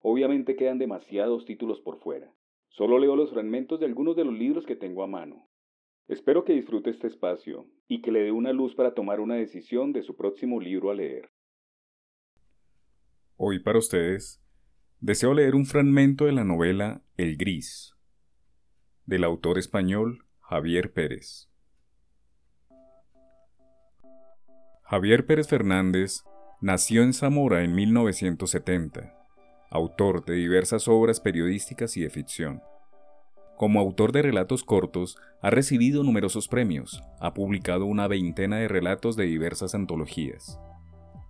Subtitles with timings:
[0.00, 2.32] Obviamente quedan demasiados títulos por fuera.
[2.68, 5.48] Solo leo los fragmentos de algunos de los libros que tengo a mano.
[6.06, 9.92] Espero que disfrute este espacio y que le dé una luz para tomar una decisión
[9.92, 11.30] de su próximo libro a leer.
[13.36, 14.40] Hoy para ustedes,
[15.00, 17.94] deseo leer un fragmento de la novela El Gris,
[19.06, 21.50] del autor español Javier Pérez.
[24.82, 26.24] Javier Pérez Fernández
[26.62, 29.17] nació en Zamora en 1970
[29.70, 32.62] autor de diversas obras periodísticas y de ficción.
[33.56, 39.16] Como autor de relatos cortos, ha recibido numerosos premios, ha publicado una veintena de relatos
[39.16, 40.60] de diversas antologías.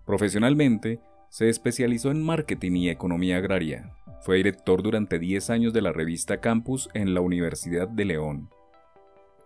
[0.05, 3.95] Profesionalmente, se especializó en marketing y economía agraria.
[4.21, 8.51] Fue director durante 10 años de la revista Campus en la Universidad de León.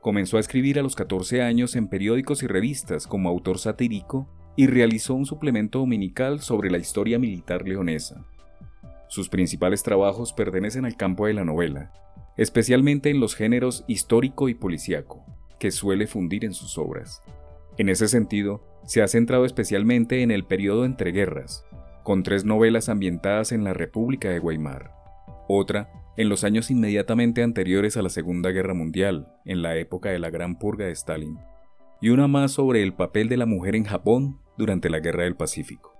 [0.01, 4.67] Comenzó a escribir a los 14 años en periódicos y revistas como autor satírico y
[4.67, 8.25] realizó un suplemento dominical sobre la historia militar leonesa.
[9.13, 11.93] Sus principales trabajos pertenecen al campo de la novela,
[12.39, 15.23] especialmente en los géneros histórico y policíaco,
[15.59, 17.21] que suele fundir en sus obras.
[17.77, 21.67] En ese sentido, se ha centrado especialmente en el periodo entre guerras,
[22.05, 24.95] con tres novelas ambientadas en la República de Weimar,
[25.47, 30.21] otra en los años inmediatamente anteriores a la Segunda Guerra Mundial, en la época de
[30.21, 31.39] la Gran Purga de Stalin,
[32.01, 35.37] y una más sobre el papel de la mujer en Japón durante la Guerra del
[35.37, 35.92] Pacífico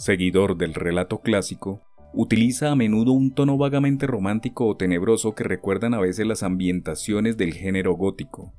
[0.00, 1.82] seguidor del relato clásico,
[2.14, 7.36] utiliza a menudo un tono vagamente romántico o tenebroso que recuerdan a veces las ambientaciones
[7.36, 8.54] del género gótico.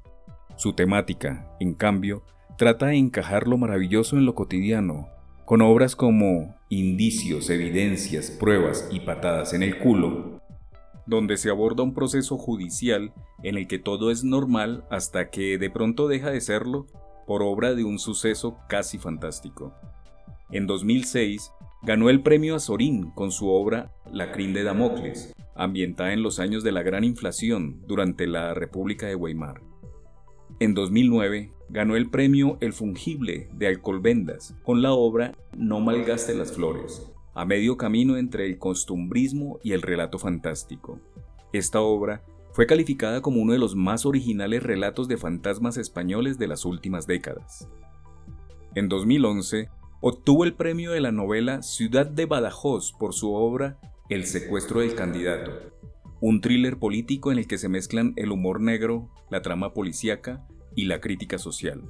[0.56, 2.24] Su temática, en cambio,
[2.60, 5.08] trata de encajar lo maravilloso en lo cotidiano,
[5.44, 10.44] con obras como Indicios, Evidencias, Pruebas y Patadas en el culo,
[11.08, 15.72] donde se aborda un proceso judicial en el que todo es normal hasta que de
[15.72, 16.86] pronto deja de serlo
[17.26, 19.74] por obra de un suceso casi fantástico.
[20.52, 26.24] En 2006, ganó el premio Azorín con su obra La crin de Damocles, ambientada en
[26.24, 29.62] los años de la gran inflación durante la República de Weimar.
[30.60, 36.52] En 2009, ganó el premio El Fungible de Alcolbendas con la obra No malgaste las
[36.52, 41.00] flores, a medio camino entre el costumbrismo y el relato fantástico.
[41.54, 46.48] Esta obra fue calificada como uno de los más originales relatos de fantasmas españoles de
[46.48, 47.70] las últimas décadas.
[48.76, 49.70] En 2011,
[50.04, 53.78] Obtuvo el premio de la novela Ciudad de Badajoz por su obra
[54.10, 55.52] El secuestro del candidato,
[56.20, 60.44] un thriller político en el que se mezclan el humor negro, la trama policíaca
[60.76, 61.84] y la crítica social.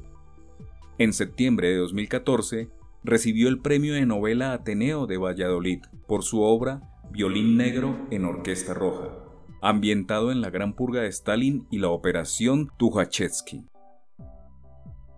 [0.97, 2.69] En septiembre de 2014,
[3.01, 8.73] recibió el premio de novela Ateneo de Valladolid por su obra Violín Negro en Orquesta
[8.73, 9.07] Roja,
[9.61, 13.63] ambientado en la Gran Purga de Stalin y la Operación Tukhachevsky.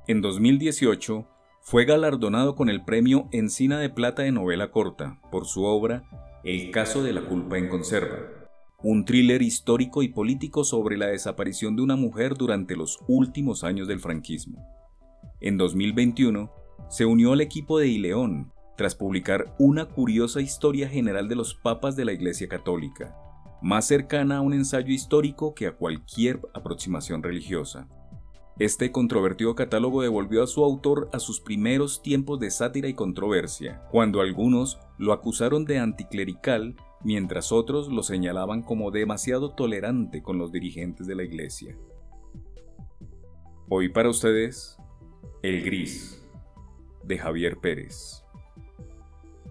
[0.05, 1.27] En 2018,
[1.63, 6.03] fue galardonado con el premio Encina de Plata de novela corta por su obra
[6.43, 8.17] El caso de la culpa en conserva,
[8.83, 13.87] un thriller histórico y político sobre la desaparición de una mujer durante los últimos años
[13.87, 14.61] del franquismo.
[15.39, 16.51] En 2021,
[16.89, 21.95] se unió al equipo de Ileón tras publicar una curiosa historia general de los papas
[21.95, 23.15] de la Iglesia Católica,
[23.61, 27.87] más cercana a un ensayo histórico que a cualquier aproximación religiosa.
[28.59, 33.81] Este controvertido catálogo devolvió a su autor a sus primeros tiempos de sátira y controversia,
[33.89, 40.51] cuando algunos lo acusaron de anticlerical, mientras otros lo señalaban como demasiado tolerante con los
[40.51, 41.75] dirigentes de la iglesia.
[43.69, 44.77] Hoy para ustedes,
[45.41, 46.23] El Gris,
[47.03, 48.23] de Javier Pérez.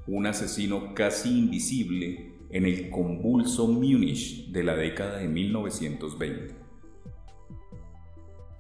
[0.06, 6.61] Un asesino casi invisible en el convulso Múnich de la década de 1920.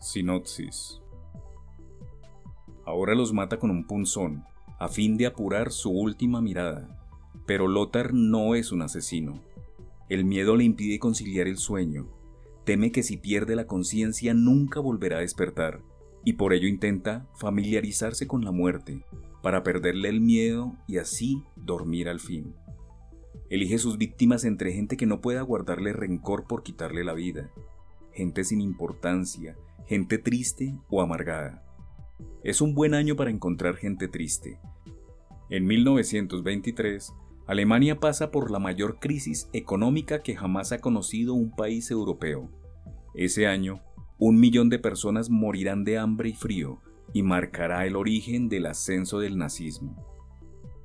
[0.02, 1.00] Sinopsis.
[2.84, 4.42] Ahora los mata con un punzón,
[4.80, 6.98] a fin de apurar su última mirada.
[7.46, 9.40] Pero Lothar no es un asesino.
[10.08, 12.08] El miedo le impide conciliar el sueño.
[12.64, 15.80] Teme que si pierde la conciencia nunca volverá a despertar,
[16.24, 19.04] y por ello intenta familiarizarse con la muerte,
[19.40, 22.56] para perderle el miedo y así dormir al fin.
[23.50, 27.52] Elige sus víctimas entre gente que no pueda guardarle rencor por quitarle la vida,
[28.12, 29.56] gente sin importancia,
[29.86, 31.64] gente triste o amargada.
[32.42, 34.58] Es un buen año para encontrar gente triste.
[35.50, 37.12] En 1923
[37.46, 42.48] Alemania pasa por la mayor crisis económica que jamás ha conocido un país europeo.
[43.14, 43.82] Ese año,
[44.18, 46.80] un millón de personas morirán de hambre y frío
[47.12, 49.96] y marcará el origen del ascenso del nazismo.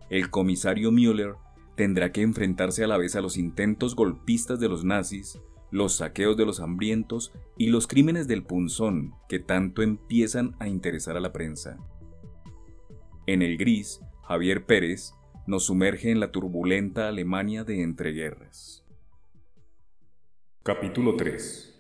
[0.10, 1.36] El comisario Müller
[1.76, 5.40] tendrá que enfrentarse a la vez a los intentos golpistas de los nazis,
[5.72, 11.18] los saqueos de los hambrientos y los crímenes del punzón que tanto empiezan a interesar
[11.18, 11.78] a la prensa.
[13.26, 15.14] En el gris, Javier Pérez
[15.46, 18.86] nos sumerge en la turbulenta Alemania de entreguerras.
[20.64, 21.74] Capítulo 3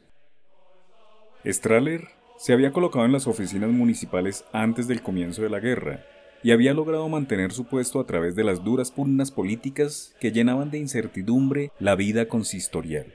[1.45, 2.07] Strahler
[2.37, 6.05] se había colocado en las oficinas municipales antes del comienzo de la guerra
[6.43, 10.69] y había logrado mantener su puesto a través de las duras pugnas políticas que llenaban
[10.69, 13.13] de incertidumbre la vida consistorial.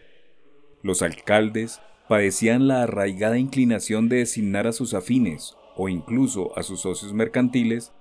[0.82, 6.80] Los alcaldes padecían la arraigada inclinación de designar a sus afines o incluso a sus
[6.80, 7.92] socios mercantiles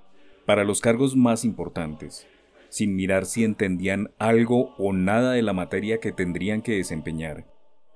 [0.45, 2.27] para los cargos más importantes,
[2.69, 7.45] sin mirar si entendían algo o nada de la materia que tendrían que desempeñar.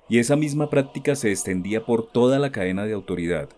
[0.07, 3.49] Y esa misma práctica se extendía por toda la cadena de autoridad.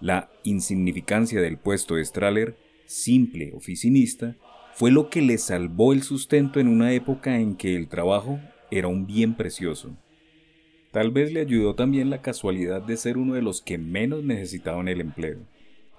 [0.00, 4.36] La insignificancia del puesto de Strahler, simple oficinista,
[4.72, 8.40] fue lo que le salvó el sustento en una época en que el trabajo
[8.72, 9.96] era un bien precioso.
[10.94, 14.88] Tal vez le ayudó también la casualidad de ser uno de los que menos necesitaban
[14.88, 15.40] el empleo,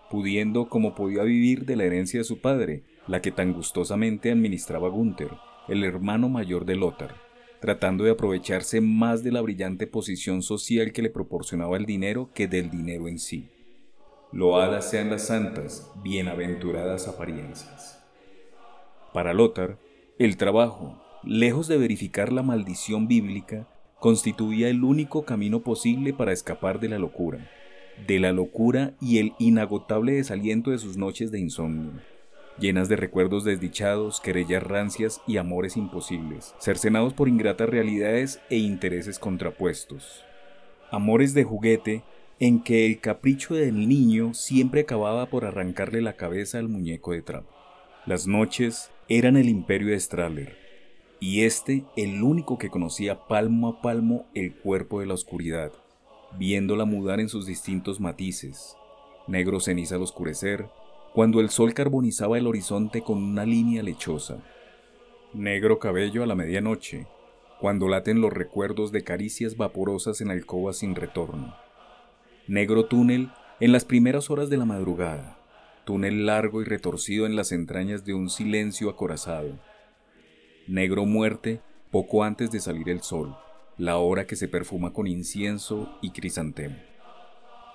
[0.10, 4.90] pudiendo como podía vivir de la herencia de su padre, la que tan gustosamente administraba
[4.90, 5.30] Gunther,
[5.68, 7.26] el hermano mayor de Lothar
[7.66, 12.48] tratando de aprovecharse más de la brillante posición social que le proporcionaba el dinero que
[12.48, 13.50] del dinero en sí.
[14.32, 18.06] Loadas sean las santas, bienaventuradas apariencias.
[19.14, 19.80] Para Lothar,
[20.20, 23.68] el trabajo, lejos de verificar la maldición bíblica,
[24.06, 27.50] constituía el único camino posible para escapar de la locura,
[28.06, 31.90] de la locura y el inagotable desaliento de sus noches de insomnio
[32.60, 39.18] llenas de recuerdos desdichados, querellas rancias y amores imposibles, cercenados por ingratas realidades e intereses
[39.18, 40.24] contrapuestos.
[40.92, 42.04] Amores de juguete
[42.40, 47.24] en que el capricho del niño siempre acababa por arrancarle la cabeza al muñeco de
[47.24, 47.50] trapo.
[48.06, 50.65] Las noches eran el imperio de Strahler,
[51.26, 55.72] y este el único que conocía palmo a palmo el cuerpo de la oscuridad,
[56.38, 58.78] viéndola mudar en sus distintos matices,
[59.26, 60.68] negro ceniza al oscurecer,
[61.16, 64.38] cuando el sol carbonizaba el horizonte con una línea lechosa.
[65.34, 67.08] Negro cabello a la medianoche,
[67.60, 71.56] cuando laten los recuerdos de caricias vaporosas en alcobas sin retorno.
[72.48, 75.40] Negro túnel en las primeras horas de la madrugada,
[75.86, 79.58] túnel largo y retorcido en las entrañas de un silencio acorazado.
[80.68, 83.38] Negro muerte poco antes de salir el sol,
[83.78, 86.76] la hora que se perfuma con incienso y crisantemo.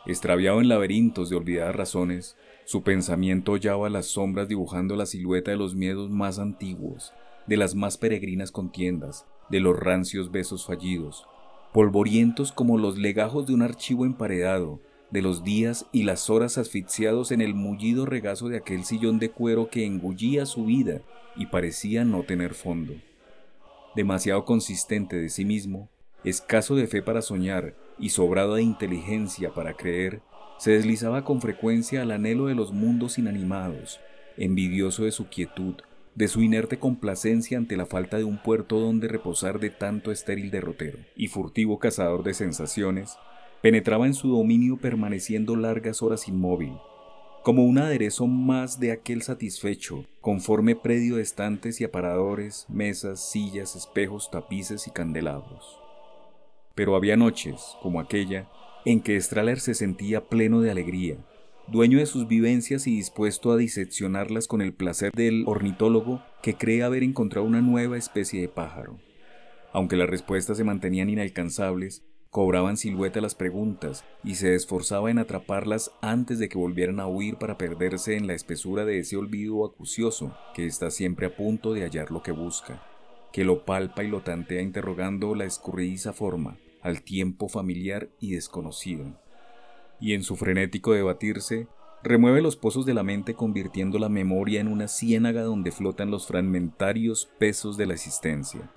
[0.07, 5.57] Extraviado en laberintos de olvidadas razones, su pensamiento hollaba las sombras dibujando la silueta de
[5.57, 7.13] los miedos más antiguos,
[7.47, 11.29] de las más peregrinas contiendas, de los rancios besos fallidos,
[11.73, 14.81] polvorientos como los legajos de un archivo emparedado,
[15.13, 19.31] de los días y las horas asfixiados en el mullido regazo de aquel sillón de
[19.31, 21.03] cuero que engullía su vida
[21.37, 22.95] y parecía no tener fondo.
[23.97, 25.89] Demasiado consistente de sí mismo,
[26.25, 30.21] escaso de fe para soñar y sobrado de inteligencia para creer,
[30.59, 33.99] se deslizaba con frecuencia al anhelo de los mundos inanimados,
[34.37, 35.77] envidioso de su quietud,
[36.15, 40.51] de su inerte complacencia ante la falta de un puerto donde reposar de tanto estéril
[40.51, 43.17] derrotero, y furtivo cazador de sensaciones,
[43.63, 46.75] penetraba en su dominio permaneciendo largas horas inmóvil,
[47.43, 53.77] como un aderezo más de aquel satisfecho, conforme predio de estantes y aparadores, mesas, sillas,
[53.77, 55.81] espejos, tapices y candelabros.
[56.75, 58.49] Pero había noches, como aquella,
[58.85, 61.17] en que Strahler se sentía pleno de alegría,
[61.67, 66.83] dueño de sus vivencias y dispuesto a diseccionarlas con el placer del ornitólogo que cree
[66.83, 68.99] haber encontrado una nueva especie de pájaro.
[69.73, 75.91] Aunque las respuestas se mantenían inalcanzables, cobraban silueta las preguntas y se esforzaba en atraparlas
[76.01, 80.37] antes de que volvieran a huir para perderse en la espesura de ese olvido acucioso
[80.55, 82.83] que está siempre a punto de hallar lo que busca,
[83.33, 89.07] que lo palpa y lo tantea interrogando la escurridiza forma, al tiempo familiar y desconocido.
[90.01, 91.67] Y en su frenético debatirse,
[92.03, 96.29] remueve los pozos de la mente convirtiendo la memoria en una ciénaga donde flotan los
[96.29, 98.71] fragmentarios pesos de la existencia.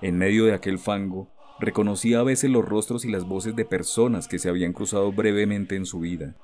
[0.00, 1.28] En medio de aquel fango,
[1.62, 5.76] reconocía a veces los rostros y las voces de personas que se habían cruzado brevemente
[5.76, 6.34] en su vida.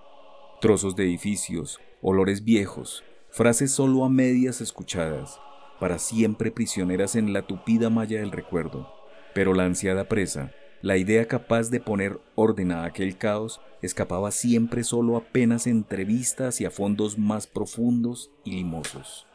[0.61, 5.41] Trozos de edificios, olores viejos, frases solo a medias escuchadas,
[5.81, 8.93] para siempre prisioneras en la tupida malla del recuerdo.
[9.35, 14.85] Pero la ansiada presa, la idea capaz de poner orden a aquel caos escapaba siempre
[14.85, 19.27] solo apenas entrevista hacia fondos más profundos y limosos.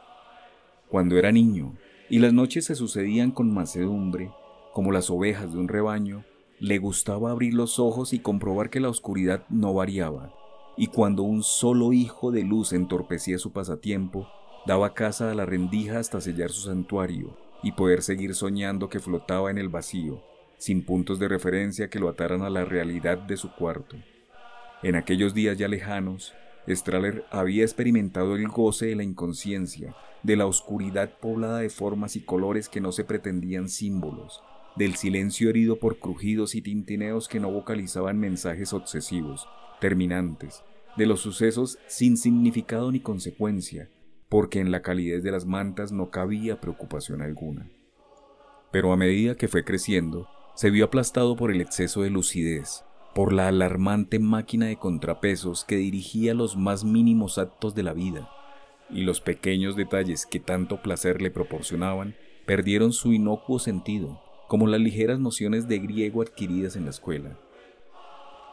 [0.87, 1.75] Cuando era niño,
[2.09, 4.31] y las noches se sucedían con macedumbre,
[4.73, 6.25] como las ovejas de un rebaño,
[6.59, 10.33] le gustaba abrir los ojos y comprobar que la oscuridad no variaba,
[10.77, 14.27] y cuando un solo hijo de luz entorpecía su pasatiempo,
[14.65, 19.51] daba caza a la rendija hasta sellar su santuario y poder seguir soñando que flotaba
[19.51, 20.21] en el vacío,
[20.57, 23.97] sin puntos de referencia que lo ataran a la realidad de su cuarto.
[24.81, 26.33] En aquellos días ya lejanos,
[26.67, 32.21] Strahler había experimentado el goce de la inconsciencia, de la oscuridad poblada de formas y
[32.21, 34.41] colores que no se pretendían símbolos,
[34.75, 39.47] del silencio herido por crujidos y tintineos que no vocalizaban mensajes obsesivos,
[39.79, 40.63] terminantes,
[40.97, 43.89] de los sucesos sin significado ni consecuencia,
[44.29, 47.69] porque en la calidez de las mantas no cabía preocupación alguna.
[48.71, 53.31] Pero a medida que fue creciendo, se vio aplastado por el exceso de lucidez, por
[53.31, 58.29] la alarmante máquina de contrapesos que dirigía los más mínimos actos de la vida,
[58.89, 62.15] y los pequeños detalles que tanto placer le proporcionaban
[62.45, 64.21] perdieron su inocuo sentido,
[64.53, 67.39] como las ligeras nociones de griego adquiridas en la escuela.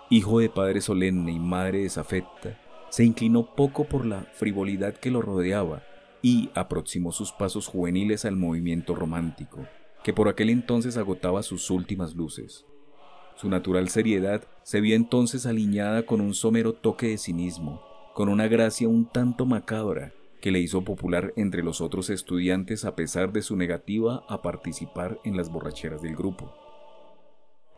[0.09, 5.21] Hijo de padre solemne y madre desafecta, se inclinó poco por la frivolidad que lo
[5.21, 5.83] rodeaba
[6.23, 9.67] y aproximó sus pasos juveniles al movimiento romántico,
[10.03, 12.65] que por aquel entonces agotaba sus últimas luces.
[13.37, 17.83] Su natural seriedad se vio entonces alineada con un somero toque de cinismo,
[18.15, 22.97] con una gracia un tanto macabra que le hizo popular entre los otros estudiantes a
[22.97, 26.55] pesar de su negativa a participar en las borracheras del grupo.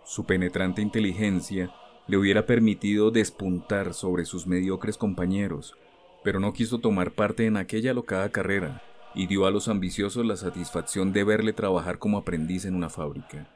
[0.04, 1.72] Su penetrante inteligencia
[2.06, 5.76] le hubiera permitido despuntar sobre sus mediocres compañeros,
[6.24, 8.82] pero no quiso tomar parte en aquella locada carrera
[9.14, 13.48] y dio a los ambiciosos la satisfacción de verle trabajar como aprendiz en una fábrica.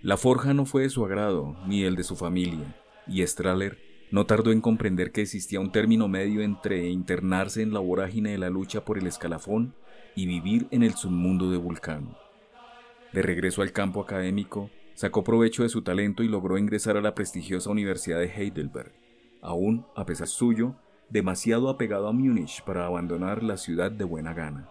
[0.00, 2.76] La forja no fue de su agrado ni el de su familia,
[3.06, 7.80] y Strahler no tardó en comprender que existía un término medio entre internarse en la
[7.80, 9.74] vorágine de la lucha por el escalafón
[10.14, 12.18] y vivir en el submundo de Vulcano.
[13.14, 17.14] De regreso al campo académico, sacó provecho de su talento y logró ingresar a la
[17.14, 18.92] prestigiosa Universidad de Heidelberg,
[19.40, 20.76] aún, a pesar suyo,
[21.08, 24.68] demasiado apegado a Múnich para abandonar la ciudad de buena gana.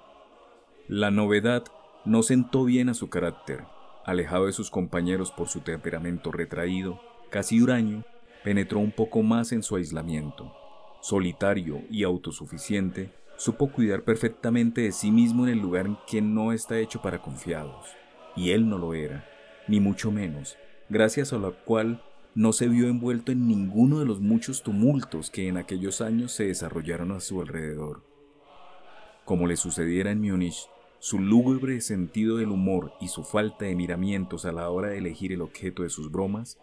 [0.88, 1.64] La novedad
[2.06, 3.64] no sentó bien a su carácter,
[4.06, 7.00] alejado de sus compañeros por su temperamento retraído,
[7.32, 8.06] casi huraño,
[8.44, 10.54] penetró un poco más en su aislamiento.
[11.02, 16.52] Solitario y autosuficiente, supo cuidar perfectamente de sí mismo en el lugar en que no
[16.52, 17.88] está hecho para confiados.
[18.36, 19.28] Y él no lo era,
[19.68, 20.58] ni mucho menos,
[20.90, 25.48] gracias a lo cual no se vio envuelto en ninguno de los muchos tumultos que
[25.48, 28.04] en aquellos años se desarrollaron a su alrededor.
[29.26, 30.70] Como le sucediera en Múnich,
[31.00, 35.34] su lúgubre sentido del humor y su falta de miramientos a la hora de elegir
[35.34, 36.58] el objeto de sus bromas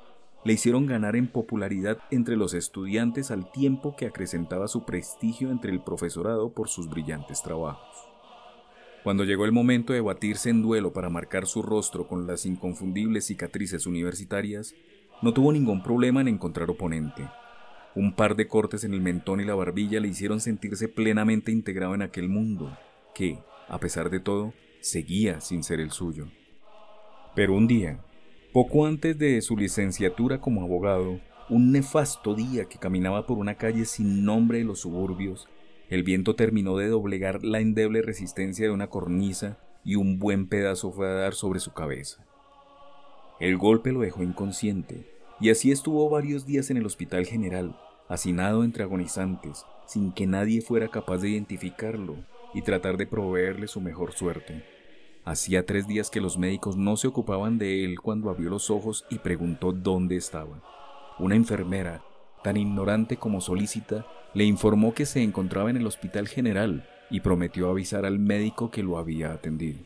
[0.45, 5.73] le hicieron ganar en popularidad entre los estudiantes al tiempo que acrecentaba su prestigio entre
[5.73, 8.09] el profesorado por sus brillantes trabajos.
[9.03, 13.27] Cuando llegó el momento de batirse en duelo para marcar su rostro con las inconfundibles
[13.27, 14.75] cicatrices universitarias,
[15.23, 17.29] no tuvo ningún problema en encontrar oponente.
[17.95, 21.95] Un par de cortes en el mentón y la barbilla le hicieron sentirse plenamente integrado
[21.95, 22.77] en aquel mundo,
[23.15, 26.29] que, a pesar de todo, seguía sin ser el suyo.
[27.35, 28.01] Pero un día,
[28.59, 33.85] poco antes de su licenciatura como abogado, un nefasto día que caminaba por una calle
[33.85, 35.49] sin nombre de los suburbios,
[35.91, 40.91] el viento terminó de doblegar la endeble resistencia de una cornisa y un buen pedazo
[40.91, 42.27] fue a dar sobre su cabeza.
[43.39, 48.65] El golpe lo dejó inconsciente, y así estuvo varios días en el hospital general, hacinado
[48.65, 52.17] entre agonizantes, sin que nadie fuera capaz de identificarlo
[52.55, 54.65] y tratar de proveerle su mejor suerte.
[55.29, 59.05] Hacía tres días que los médicos no se ocupaban de él cuando abrió los ojos
[59.11, 60.63] y preguntó dónde estaba.
[61.19, 62.03] Una enfermera,
[62.43, 67.69] tan ignorante como solícita, le informó que se encontraba en el hospital general y prometió
[67.69, 69.81] avisar al médico que lo había atendido.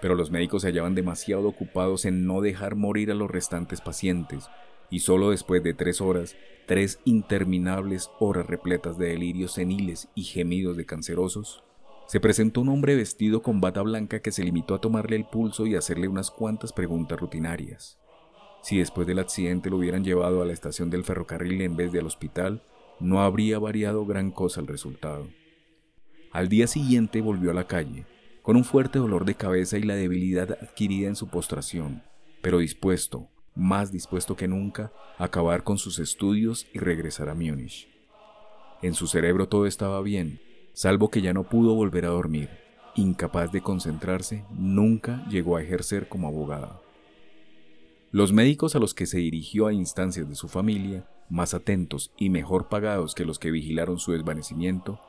[0.00, 4.48] Pero los médicos se hallaban demasiado ocupados en no dejar morir a los restantes pacientes,
[4.88, 10.76] y solo después de tres horas, tres interminables horas repletas de delirios seniles y gemidos
[10.76, 11.64] de cancerosos,
[12.08, 15.66] se presentó un hombre vestido con bata blanca que se limitó a tomarle el pulso
[15.66, 17.98] y hacerle unas cuantas preguntas rutinarias.
[18.62, 22.00] Si después del accidente lo hubieran llevado a la estación del ferrocarril en vez de
[22.00, 22.62] al hospital,
[22.98, 25.28] no habría variado gran cosa el resultado.
[26.32, 28.06] Al día siguiente volvió a la calle,
[28.40, 32.02] con un fuerte dolor de cabeza y la debilidad adquirida en su postración,
[32.40, 37.86] pero dispuesto, más dispuesto que nunca, a acabar con sus estudios y regresar a Múnich.
[38.80, 40.40] En su cerebro todo estaba bien,
[40.78, 42.50] salvo que ya no pudo volver a dormir.
[42.94, 46.80] Incapaz de concentrarse, nunca llegó a ejercer como abogada.
[48.12, 52.30] Los médicos a los que se dirigió a instancias de su familia, más atentos y
[52.30, 55.00] mejor pagados que los que vigilaron su desvanecimiento,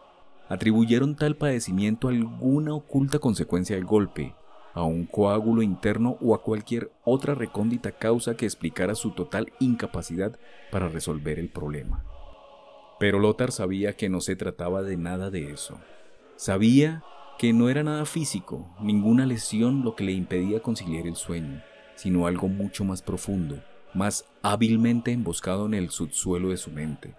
[0.48, 4.34] atribuyeron tal padecimiento a alguna oculta consecuencia del golpe,
[4.74, 10.40] a un coágulo interno o a cualquier otra recóndita causa que explicara su total incapacidad
[10.72, 12.09] para resolver el problema.
[13.00, 15.80] Pero Lothar sabía que no se trataba de nada de eso.
[16.36, 17.04] Sabía
[17.38, 21.64] que no era nada físico, ninguna lesión lo que le impedía conciliar el sueño,
[21.96, 23.64] sino algo mucho más profundo,
[23.94, 27.16] más hábilmente emboscado en el subsuelo de su mente.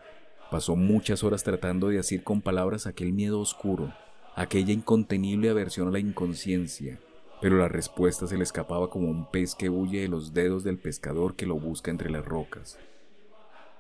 [0.50, 3.94] Pasó muchas horas tratando de decir con palabras aquel miedo oscuro,
[4.37, 6.99] aquella incontenible aversión a la inconsciencia,
[7.40, 10.78] pero la respuesta se le escapaba como un pez que huye de los dedos del
[10.78, 12.78] pescador que lo busca entre las rocas.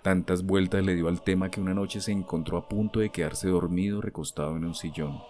[0.02, 3.48] Tantas vueltas le dio al tema que una noche se encontró a punto de quedarse
[3.48, 5.20] dormido recostado en un sillón.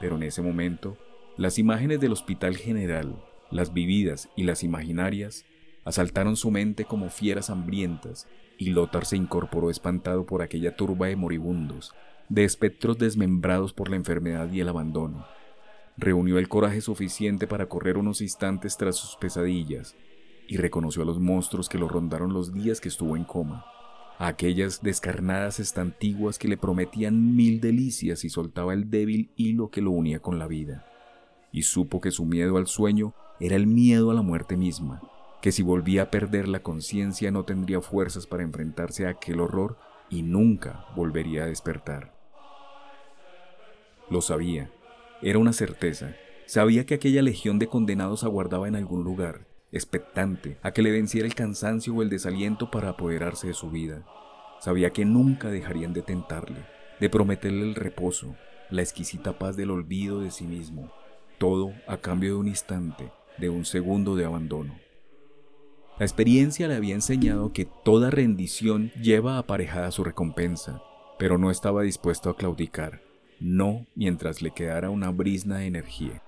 [0.00, 0.96] Pero en ese momento,
[1.36, 5.44] las imágenes del Hospital General, las vividas y las imaginarias,
[5.84, 11.16] asaltaron su mente como fieras hambrientas, y Lothar se incorporó espantado por aquella turba de
[11.16, 11.92] moribundos,
[12.30, 15.26] de espectros desmembrados por la enfermedad y el abandono.
[15.98, 19.96] Reunió el coraje suficiente para correr unos instantes tras sus pesadillas,
[20.48, 23.66] y reconoció a los monstruos que lo rondaron los días que estuvo en coma
[24.28, 29.90] aquellas descarnadas estantiguas que le prometían mil delicias y soltaba el débil hilo que lo
[29.90, 30.86] unía con la vida.
[31.50, 35.02] Y supo que su miedo al sueño era el miedo a la muerte misma,
[35.40, 39.76] que si volvía a perder la conciencia no tendría fuerzas para enfrentarse a aquel horror
[40.08, 42.14] y nunca volvería a despertar.
[44.08, 44.70] Lo sabía,
[45.20, 46.14] era una certeza,
[46.46, 51.26] sabía que aquella legión de condenados aguardaba en algún lugar, expectante a que le venciera
[51.26, 54.04] el cansancio o el desaliento para apoderarse de su vida.
[54.60, 56.64] Sabía que nunca dejarían de tentarle,
[57.00, 58.36] de prometerle el reposo,
[58.70, 60.92] la exquisita paz del olvido de sí mismo,
[61.38, 64.78] todo a cambio de un instante, de un segundo de abandono.
[65.98, 70.82] La experiencia le había enseñado que toda rendición lleva aparejada su recompensa,
[71.18, 73.02] pero no estaba dispuesto a claudicar,
[73.40, 76.22] no mientras le quedara una brisna de energía.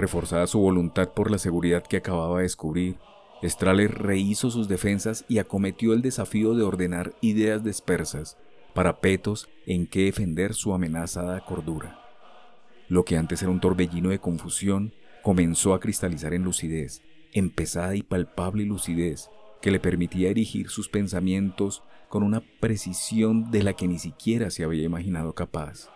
[0.00, 2.96] Reforzada su voluntad por la seguridad que acababa de descubrir,
[3.44, 8.38] Strahler rehizo sus defensas y acometió el desafío de ordenar ideas dispersas,
[8.72, 12.00] parapetos en que defender su amenazada cordura.
[12.88, 17.02] Lo que antes era un torbellino de confusión comenzó a cristalizar en lucidez,
[17.34, 19.28] en pesada y palpable lucidez,
[19.60, 24.64] que le permitía erigir sus pensamientos con una precisión de la que ni siquiera se
[24.64, 25.90] había imaginado capaz.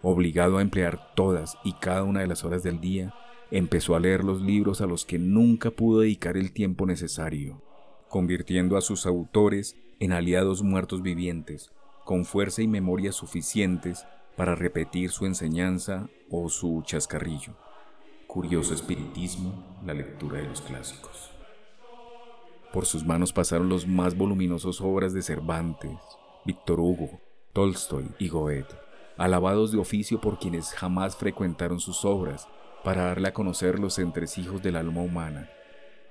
[0.00, 3.12] Obligado a emplear todas y cada una de las horas del día,
[3.50, 7.62] empezó a leer los libros a los que nunca pudo dedicar el tiempo necesario,
[8.08, 11.72] convirtiendo a sus autores en aliados muertos vivientes,
[12.04, 14.06] con fuerza y memoria suficientes
[14.36, 17.54] para repetir su enseñanza o su chascarrillo.
[18.26, 21.30] Curioso espiritismo, la lectura de los clásicos.
[22.72, 25.96] Por sus manos pasaron los más voluminosos obras de Cervantes,
[26.44, 27.20] Víctor Hugo,
[27.52, 32.48] Tolstoy y Goethe alabados de oficio por quienes jamás frecuentaron sus obras,
[32.86, 35.50] para darle a conocer los entresijos del alma humana.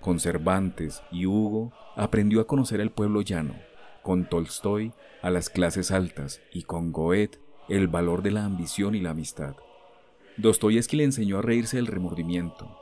[0.02, 3.56] Con Cervantes y Hugo aprendió a conocer el pueblo llano,
[4.04, 9.00] con Tolstoy a las clases altas y con Goethe el valor de la ambición y
[9.00, 9.56] la amistad.
[10.36, 12.78] Dostoyevsky le enseñó a reírse del remordimiento,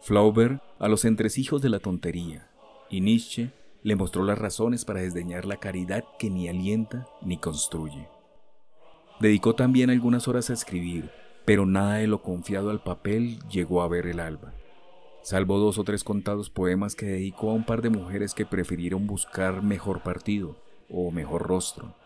[0.00, 2.48] Flaubert a los entresijos de la tontería,
[2.88, 3.50] y Nietzsche
[3.82, 8.08] le mostró las razones para desdeñar la caridad que ni alienta ni construye.
[9.20, 11.19] Dedicó también algunas horas a escribir,
[11.50, 14.54] pero nada de lo confiado al papel llegó a ver el alba,
[15.20, 19.08] salvo dos o tres contados poemas que dedicó a un par de mujeres que prefirieron
[19.08, 20.54] buscar mejor partido
[20.88, 21.96] o mejor rostro.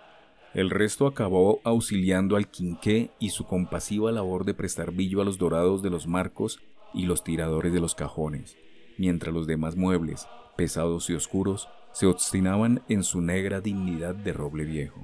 [0.54, 5.36] El resto acabó auxiliando al quinqué y su compasiva labor de prestar billo a los
[5.36, 6.62] dorados de los marcos
[6.94, 8.56] y los tiradores de los cajones,
[8.96, 10.26] mientras los demás muebles,
[10.56, 15.02] pesados y oscuros, se obstinaban en su negra dignidad de roble viejo.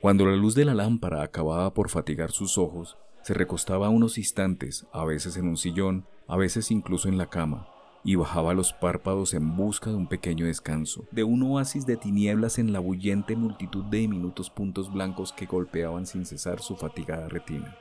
[0.00, 4.86] Cuando la luz de la lámpara acababa por fatigar sus ojos, se recostaba unos instantes,
[4.92, 7.66] a veces en un sillón, a veces incluso en la cama,
[8.04, 12.60] y bajaba los párpados en busca de un pequeño descanso, de un oasis de tinieblas
[12.60, 17.76] en la bullente multitud de diminutos puntos blancos que golpeaban sin cesar su fatigada retina.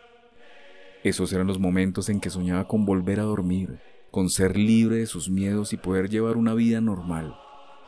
[1.03, 3.79] Esos eran los momentos en que soñaba con volver a dormir,
[4.09, 7.37] con ser libre de sus miedos y poder llevar una vida normal,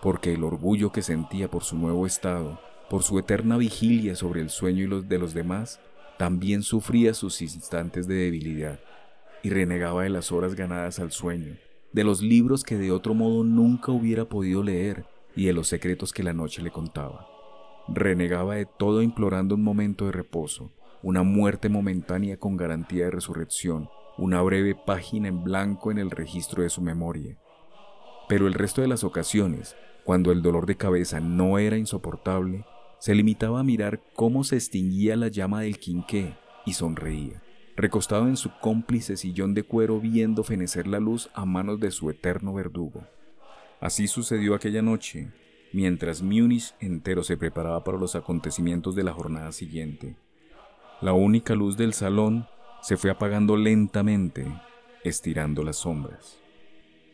[0.03, 4.49] porque el orgullo que sentía por su nuevo estado por su eterna vigilia sobre el
[4.49, 5.79] sueño y los de los demás,
[6.17, 8.79] también sufría sus instantes de debilidad
[9.43, 11.55] y renegaba de las horas ganadas al sueño,
[11.93, 16.13] de los libros que de otro modo nunca hubiera podido leer y de los secretos
[16.13, 17.27] que la noche le contaba.
[17.87, 20.71] Renegaba de todo implorando un momento de reposo,
[21.03, 26.63] una muerte momentánea con garantía de resurrección, una breve página en blanco en el registro
[26.63, 27.37] de su memoria.
[28.27, 32.65] Pero el resto de las ocasiones, cuando el dolor de cabeza no era insoportable,
[32.99, 37.41] se limitaba a mirar cómo se extinguía la llama del quinqué y sonreía,
[37.75, 42.09] recostado en su cómplice sillón de cuero viendo fenecer la luz a manos de su
[42.09, 43.05] eterno verdugo.
[43.79, 45.31] Así sucedió aquella noche,
[45.71, 50.15] mientras Múnich entero se preparaba para los acontecimientos de la jornada siguiente.
[51.01, 52.47] La única luz del salón
[52.81, 54.45] se fue apagando lentamente,
[55.03, 56.39] estirando las sombras.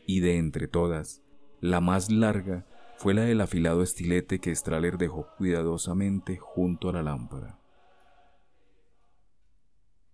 [0.06, 1.22] Y de entre todas,
[1.60, 2.66] la más larga
[2.98, 7.60] fue la del afilado estilete que Strahler dejó cuidadosamente junto a la lámpara.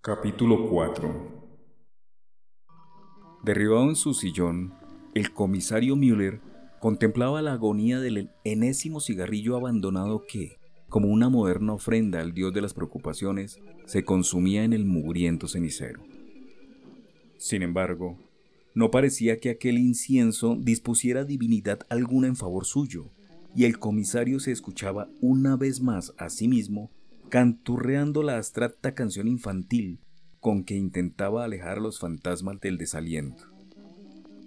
[0.01, 1.39] Capítulo 4
[3.43, 4.73] Derribado en su sillón,
[5.13, 6.41] el comisario Müller
[6.79, 12.61] contemplaba la agonía del enésimo cigarrillo abandonado que, como una moderna ofrenda al dios de
[12.61, 16.01] las preocupaciones, se consumía en el mugriento cenicero.
[17.37, 18.17] Sin embargo,
[18.73, 23.11] no parecía que aquel incienso dispusiera divinidad alguna en favor suyo,
[23.55, 26.91] y el comisario se escuchaba una vez más a sí mismo
[27.29, 29.99] canturreando la abstracta canción infantil
[30.39, 33.43] con que intentaba alejar a los fantasmas del desaliento.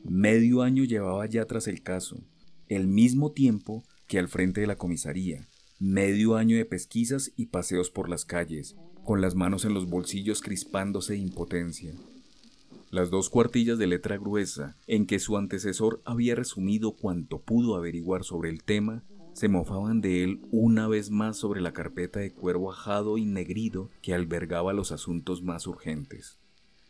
[0.05, 2.25] Medio año llevaba ya tras el caso,
[2.69, 7.91] el mismo tiempo que al frente de la comisaría, medio año de pesquisas y paseos
[7.91, 11.93] por las calles, con las manos en los bolsillos crispándose de impotencia.
[12.93, 18.23] Las dos cuartillas de letra gruesa en que su antecesor había resumido cuanto pudo averiguar
[18.23, 19.03] sobre el tema
[19.33, 23.91] se mofaban de él una vez más sobre la carpeta de cuero ajado y negrido
[24.03, 26.39] que albergaba los asuntos más urgentes.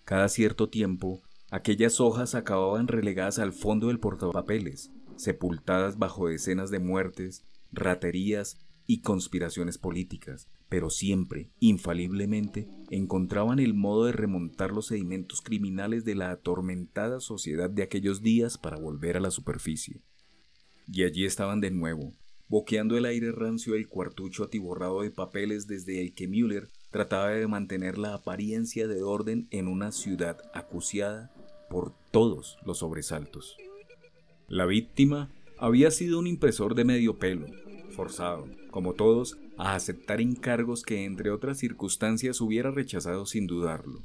[0.04, 6.78] Cada cierto tiempo Aquellas hojas acababan relegadas al fondo del portapapeles, sepultadas bajo decenas de
[6.78, 15.42] muertes, raterías y conspiraciones políticas, pero siempre, infaliblemente, encontraban el modo de remontar los sedimentos
[15.42, 20.00] criminales de la atormentada sociedad de aquellos días para volver a la superficie.
[20.90, 22.14] Y allí estaban de nuevo,
[22.48, 27.46] boqueando el aire rancio del cuartucho atiborrado de papeles desde el que Müller trataba de
[27.46, 31.35] mantener la apariencia de orden en una ciudad acuciada
[31.68, 33.58] por todos los sobresaltos.
[34.48, 37.46] La víctima había sido un impresor de medio pelo,
[37.90, 44.02] forzado, como todos, a aceptar encargos que entre otras circunstancias hubiera rechazado sin dudarlo.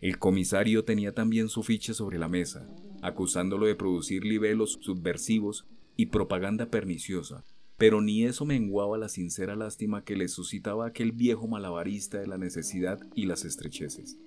[0.00, 2.66] El comisario tenía también su ficha sobre la mesa,
[3.02, 5.66] acusándolo de producir libelos subversivos
[5.96, 7.44] y propaganda perniciosa,
[7.76, 12.38] pero ni eso menguaba la sincera lástima que le suscitaba aquel viejo malabarista de la
[12.38, 14.18] necesidad y las estrecheces.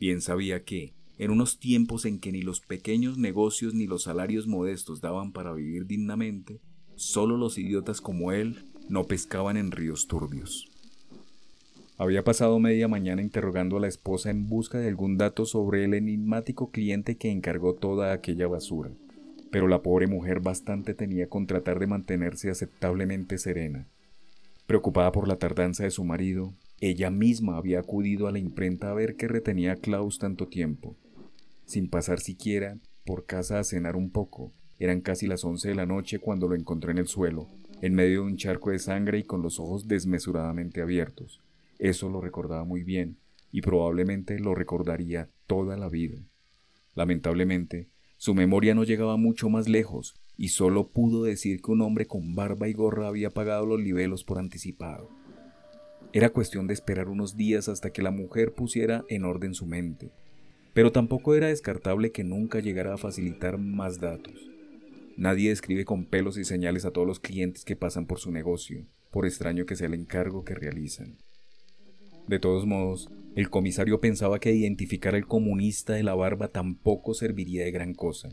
[0.00, 4.46] Bien sabía que, en unos tiempos en que ni los pequeños negocios ni los salarios
[4.46, 6.60] modestos daban para vivir dignamente,
[6.96, 10.68] solo los idiotas como él no pescaban en ríos turbios.
[11.98, 15.94] Había pasado media mañana interrogando a la esposa en busca de algún dato sobre el
[15.94, 18.90] enigmático cliente que encargó toda aquella basura,
[19.50, 23.86] pero la pobre mujer bastante tenía con tratar de mantenerse aceptablemente serena.
[24.66, 28.94] Preocupada por la tardanza de su marido, ella misma había acudido a la imprenta a
[28.94, 30.96] ver qué retenía a Klaus tanto tiempo,
[31.66, 34.52] sin pasar siquiera por casa a cenar un poco.
[34.78, 37.46] Eran casi las once de la noche cuando lo encontré en el suelo,
[37.82, 41.42] en medio de un charco de sangre y con los ojos desmesuradamente abiertos.
[41.78, 43.16] Eso lo recordaba muy bien,
[43.50, 46.18] y probablemente lo recordaría toda la vida.
[46.94, 52.06] Lamentablemente, su memoria no llegaba mucho más lejos, y solo pudo decir que un hombre
[52.06, 55.10] con barba y gorra había pagado los libelos por anticipado.
[56.12, 60.12] Era cuestión de esperar unos días hasta que la mujer pusiera en orden su mente,
[60.72, 64.51] pero tampoco era descartable que nunca llegara a facilitar más datos.
[65.16, 68.86] Nadie escribe con pelos y señales a todos los clientes que pasan por su negocio,
[69.10, 71.18] por extraño que sea el encargo que realizan.
[72.28, 77.64] De todos modos, el comisario pensaba que identificar al comunista de la barba tampoco serviría
[77.64, 78.30] de gran cosa.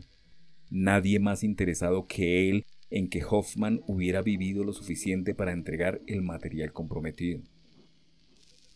[0.70, 6.22] Nadie más interesado que él en que Hoffman hubiera vivido lo suficiente para entregar el
[6.22, 7.40] material comprometido.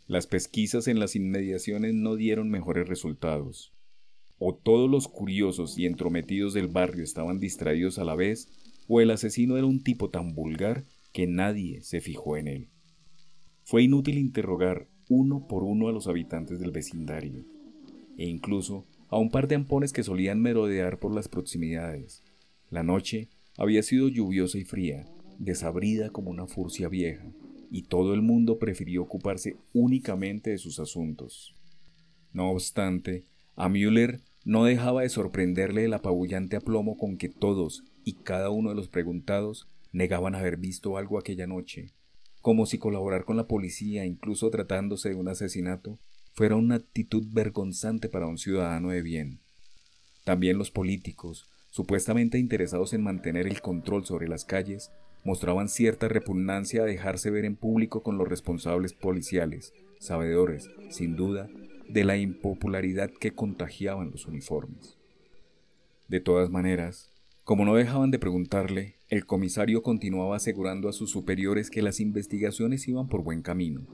[0.07, 3.74] Las pesquisas en las inmediaciones no dieron mejores resultados.
[4.39, 8.49] O todos los curiosos y entrometidos del barrio estaban distraídos a la vez,
[8.89, 12.69] o el asesino era un tipo tan vulgar que nadie se fijó en él.
[13.63, 17.45] Fue inútil interrogar uno por uno a los habitantes del vecindario,
[18.19, 22.23] e incluso a un par de ampones que solían merodear por las proximidades.
[22.71, 25.07] La noche había sido lluviosa y fría,
[25.39, 27.33] desabrida como una furcia vieja,
[27.71, 31.55] y todo el mundo prefirió ocuparse únicamente de sus asuntos.
[32.33, 33.25] No obstante,
[33.57, 38.71] a Müller no dejaba de sorprenderle el apabullante aplomo con que todos y cada uno
[38.71, 41.93] de los preguntados negaban haber visto algo aquella noche,
[42.41, 45.99] como si colaborar con la policía, incluso tratándose de un asesinato,
[46.35, 49.41] fuera una actitud vergonzante para un ciudadano de bien.
[50.25, 54.91] También los políticos, supuestamente interesados en mantener el control sobre las calles,
[55.25, 61.49] mostraban cierta repugnancia a dejarse ver en público con los responsables policiales, sabedores, sin duda,
[61.89, 64.99] de la impopularidad que contagiaban los uniformes.
[66.09, 67.11] De todas maneras,
[67.45, 72.89] como no dejaban de preguntarle, el comisario continuaba asegurando a sus superiores que las investigaciones
[72.89, 73.87] iban por buen camino.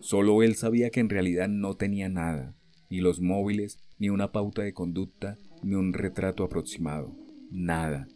[0.00, 2.54] Solo él sabía que en realidad no tenía nada,
[2.90, 7.16] ni los móviles, ni una pauta de conducta, ni un retrato aproximado.
[7.50, 8.06] Nada.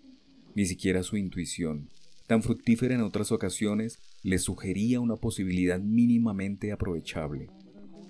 [0.55, 1.89] Ni siquiera su intuición,
[2.27, 7.49] tan fructífera en otras ocasiones, le sugería una posibilidad mínimamente aprovechable.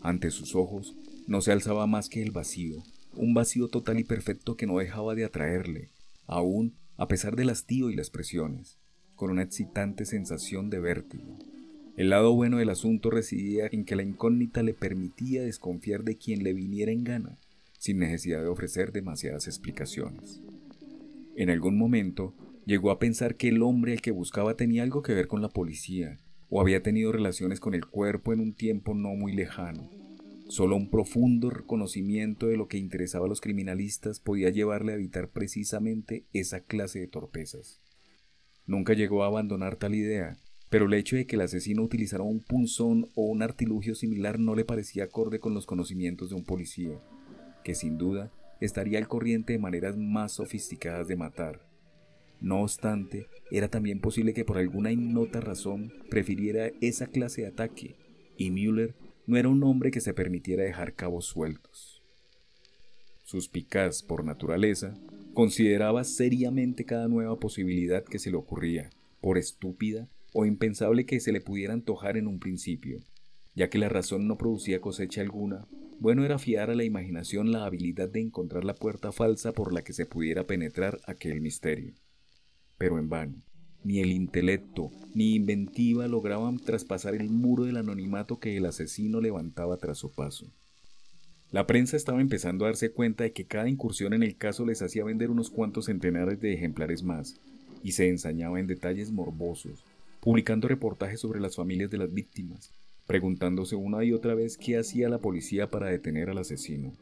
[0.03, 0.97] Ante sus ojos
[1.27, 2.83] no se alzaba más que el vacío,
[3.15, 5.91] un vacío total y perfecto que no dejaba de atraerle,
[6.27, 8.79] aún a pesar del hastío y las presiones,
[9.15, 11.39] con una excitante sensación de vértigo.
[11.97, 16.43] El lado bueno del asunto residía en que la incógnita le permitía desconfiar de quien
[16.43, 17.39] le viniera en gana,
[17.79, 20.43] sin necesidad de ofrecer demasiadas explicaciones.
[21.37, 22.35] En algún momento
[22.67, 25.49] llegó a pensar que el hombre al que buscaba tenía algo que ver con la
[25.49, 30.04] policía, o había tenido relaciones con el cuerpo en un tiempo no muy lejano.
[30.49, 35.31] Solo un profundo reconocimiento de lo que interesaba a los criminalistas podía llevarle a evitar
[35.31, 37.81] precisamente esa clase de torpezas.
[38.67, 42.41] Nunca llegó a abandonar tal idea, pero el hecho de que el asesino utilizara un
[42.41, 47.01] punzón o un artilugio similar no le parecía acorde con los conocimientos de un policía,
[47.63, 48.31] que sin duda
[48.61, 51.61] estaría al corriente de maneras más sofisticadas de matar.
[52.41, 57.97] No obstante, era también posible que por alguna innota razón prefiriera esa clase de ataque,
[58.37, 58.95] y Müller
[59.27, 62.03] no era un hombre que se permitiera dejar cabos sueltos.
[63.23, 64.95] Suspicaz por naturaleza,
[65.33, 71.33] consideraba seriamente cada nueva posibilidad que se le ocurría, por estúpida o impensable que se
[71.33, 73.01] le pudiera antojar en un principio.
[73.55, 75.67] Ya que la razón no producía cosecha alguna,
[76.01, 79.83] bueno era fiar a la imaginación la habilidad de encontrar la puerta falsa por la
[79.83, 81.95] que se pudiera penetrar aquel misterio.
[82.77, 83.43] Pero en vano.
[83.85, 89.77] Ni el intelecto ni inventiva lograban traspasar el muro del anonimato que el asesino levantaba
[89.77, 90.51] tras su paso.
[91.51, 94.81] La prensa estaba empezando a darse cuenta de que cada incursión en el caso les
[94.81, 97.39] hacía vender unos cuantos centenares de ejemplares más,
[97.83, 99.85] y se ensañaba en detalles morbosos,
[100.21, 102.73] publicando reportajes sobre las familias de las víctimas,
[103.07, 106.95] preguntándose una y otra vez qué hacía la policía para detener al asesino.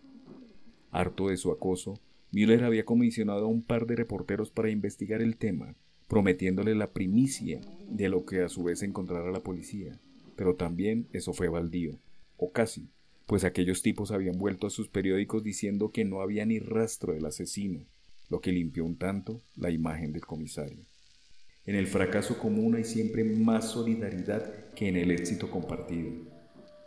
[0.90, 2.00] Harto de su acoso,
[2.32, 5.76] Müller había comisionado a un par de reporteros para investigar el tema
[6.12, 9.98] prometiéndole la primicia de lo que a su vez encontrara la policía.
[10.36, 11.98] Pero también eso fue baldío,
[12.36, 12.90] o casi,
[13.24, 17.24] pues aquellos tipos habían vuelto a sus periódicos diciendo que no había ni rastro del
[17.24, 17.86] asesino,
[18.28, 20.84] lo que limpió un tanto la imagen del comisario.
[21.64, 26.10] En el fracaso común hay siempre más solidaridad que en el éxito compartido.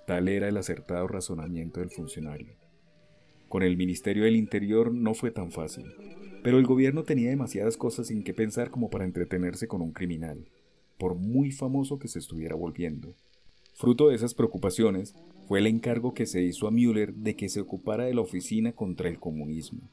[0.06, 2.54] Tal era el acertado razonamiento del funcionario.
[3.50, 5.86] Con el Ministerio del Interior no fue tan fácil.
[6.44, 10.46] Pero el gobierno tenía demasiadas cosas sin que pensar como para entretenerse con un criminal,
[10.98, 13.14] por muy famoso que se estuviera volviendo.
[13.74, 15.16] Fruto de esas preocupaciones
[15.48, 18.72] fue el encargo que se hizo a Müller de que se ocupara de la oficina
[18.72, 19.90] contra el comunismo,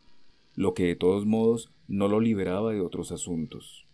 [0.54, 3.86] lo que de todos modos no lo liberaba de otros asuntos.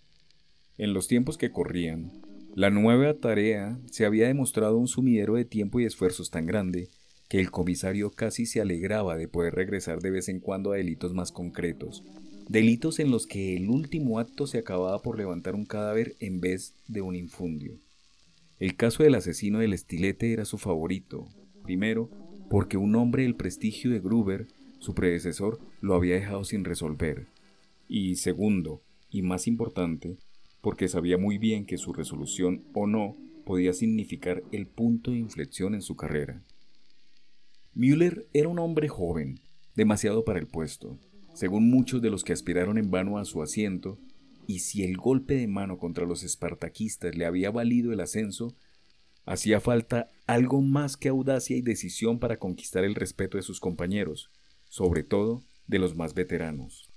[0.77, 2.13] En los tiempos que corrían,
[2.55, 6.89] la nueva tarea se había demostrado un sumidero de tiempo y esfuerzos tan grande
[7.29, 11.13] que el comisario casi se alegraba de poder regresar de vez en cuando a delitos
[11.13, 12.03] más concretos,
[12.49, 16.75] delitos en los que el último acto se acababa por levantar un cadáver en vez
[16.87, 17.79] de un infundio.
[18.59, 21.29] El caso del asesino del estilete era su favorito,
[21.63, 22.11] primero,
[22.49, 27.27] porque un hombre del prestigio de Gruber, su predecesor, lo había dejado sin resolver,
[27.89, 30.17] y segundo, y más importante,
[30.63, 35.75] porque sabía muy bien que su resolución o no podía significar el punto de inflexión
[35.75, 36.43] en su carrera.
[37.79, 39.39] Müller era un hombre joven,
[39.77, 40.99] demasiado para el puesto,
[41.33, 44.01] según muchos de los que aspiraron en vano a su asiento,
[44.49, 48.57] y si el golpe de mano contra los espartaquistas le había valido el ascenso,
[49.27, 54.29] hacía falta algo más que audacia y decisión para conquistar el respeto de sus compañeros,
[54.69, 56.91] sobre todo de los más veteranos.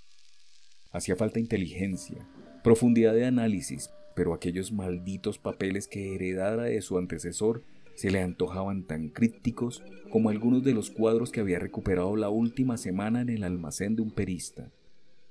[0.90, 2.28] Hacía falta inteligencia,
[2.64, 7.62] profundidad de análisis, pero aquellos malditos papeles que heredara de su antecesor
[8.02, 12.76] se le antojaban tan crípticos como algunos de los cuadros que había recuperado la última
[12.76, 14.72] semana en el almacén de un perista.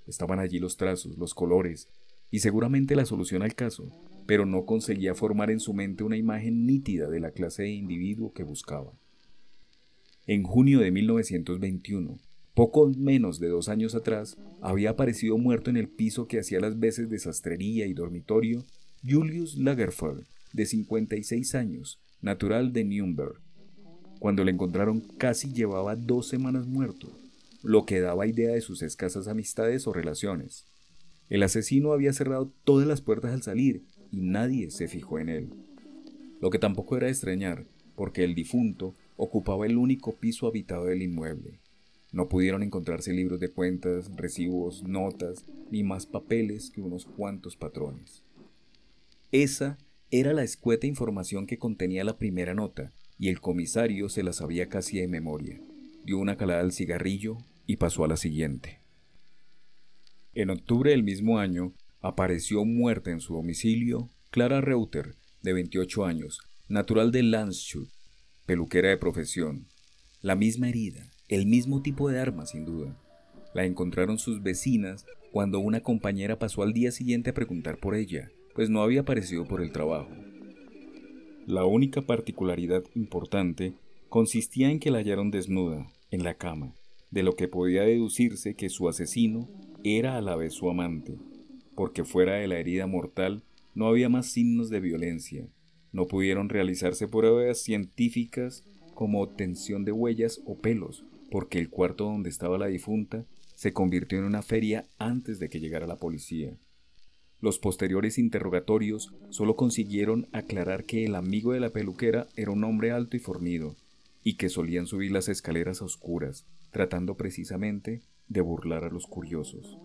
[0.07, 1.89] Estaban allí los trazos, los colores
[2.31, 3.89] y seguramente la solución al caso,
[4.25, 8.31] pero no conseguía formar en su mente una imagen nítida de la clase de individuo
[8.31, 8.93] que buscaba.
[10.25, 12.19] En junio de 1921,
[12.53, 16.79] poco menos de dos años atrás, había aparecido muerto en el piso que hacía las
[16.79, 18.63] veces de sastrería y dormitorio
[19.05, 23.41] Julius Lagerfeld, de 56 años, natural de Nürnberg.
[24.19, 27.07] Cuando le encontraron casi llevaba dos semanas muerto,
[27.63, 30.65] lo que daba idea de sus escasas amistades o relaciones.
[31.29, 35.49] El asesino había cerrado todas las puertas al salir y nadie se fijó en él.
[36.39, 41.59] Lo que tampoco era extrañar, porque el difunto ocupaba el único piso habitado del inmueble.
[42.11, 48.23] No pudieron encontrarse libros de cuentas, recibos, notas, ni más papeles que unos cuantos patrones.
[49.31, 49.77] Esa
[50.11, 54.67] era la escueta información que contenía la primera nota, y el comisario se la sabía
[54.67, 55.61] casi de memoria.
[56.03, 58.79] Dio una calada al cigarrillo y pasó a la siguiente.
[60.33, 66.39] En octubre del mismo año, apareció muerta en su domicilio Clara Reuter, de 28 años,
[66.67, 67.89] natural de Landshut,
[68.45, 69.67] peluquera de profesión.
[70.21, 72.97] La misma herida, el mismo tipo de arma sin duda.
[73.53, 78.31] La encontraron sus vecinas cuando una compañera pasó al día siguiente a preguntar por ella,
[78.53, 80.09] pues no había aparecido por el trabajo.
[81.47, 83.73] La única particularidad importante
[84.09, 86.73] consistía en que la hallaron desnuda, en la cama,
[87.09, 89.49] de lo que podía deducirse que su asesino
[89.83, 91.17] era a la vez su amante,
[91.75, 95.47] porque fuera de la herida mortal no había más signos de violencia,
[95.91, 102.29] no pudieron realizarse pruebas científicas como obtención de huellas o pelos, porque el cuarto donde
[102.29, 106.57] estaba la difunta se convirtió en una feria antes de que llegara la policía.
[107.41, 112.91] Los posteriores interrogatorios solo consiguieron aclarar que el amigo de la peluquera era un hombre
[112.91, 113.75] alto y fornido,
[114.23, 119.79] y que solían subir las escaleras a oscuras, tratando precisamente de burlar a los curiosos.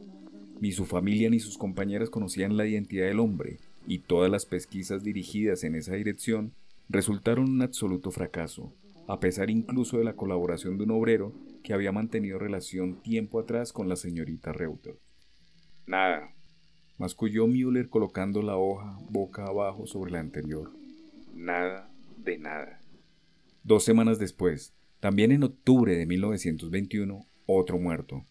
[0.60, 5.02] Ni su familia ni sus compañeras conocían la identidad del hombre, y todas las pesquisas
[5.02, 6.52] dirigidas en esa dirección
[6.90, 8.74] resultaron un absoluto fracaso,
[9.08, 13.72] a pesar incluso de la colaboración de un obrero que había mantenido relación tiempo atrás
[13.72, 14.98] con la señorita Reuter.
[15.86, 16.35] Nada,
[16.98, 20.72] masculló Müller colocando la hoja boca abajo sobre la anterior.
[21.34, 22.80] Nada de nada.
[23.62, 28.24] Dos semanas después, también en octubre de 1921, otro muerto.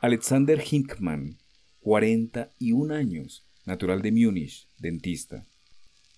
[0.00, 1.38] Alexander Hinkman,
[1.80, 5.44] 41 años, natural de Múnich, dentista.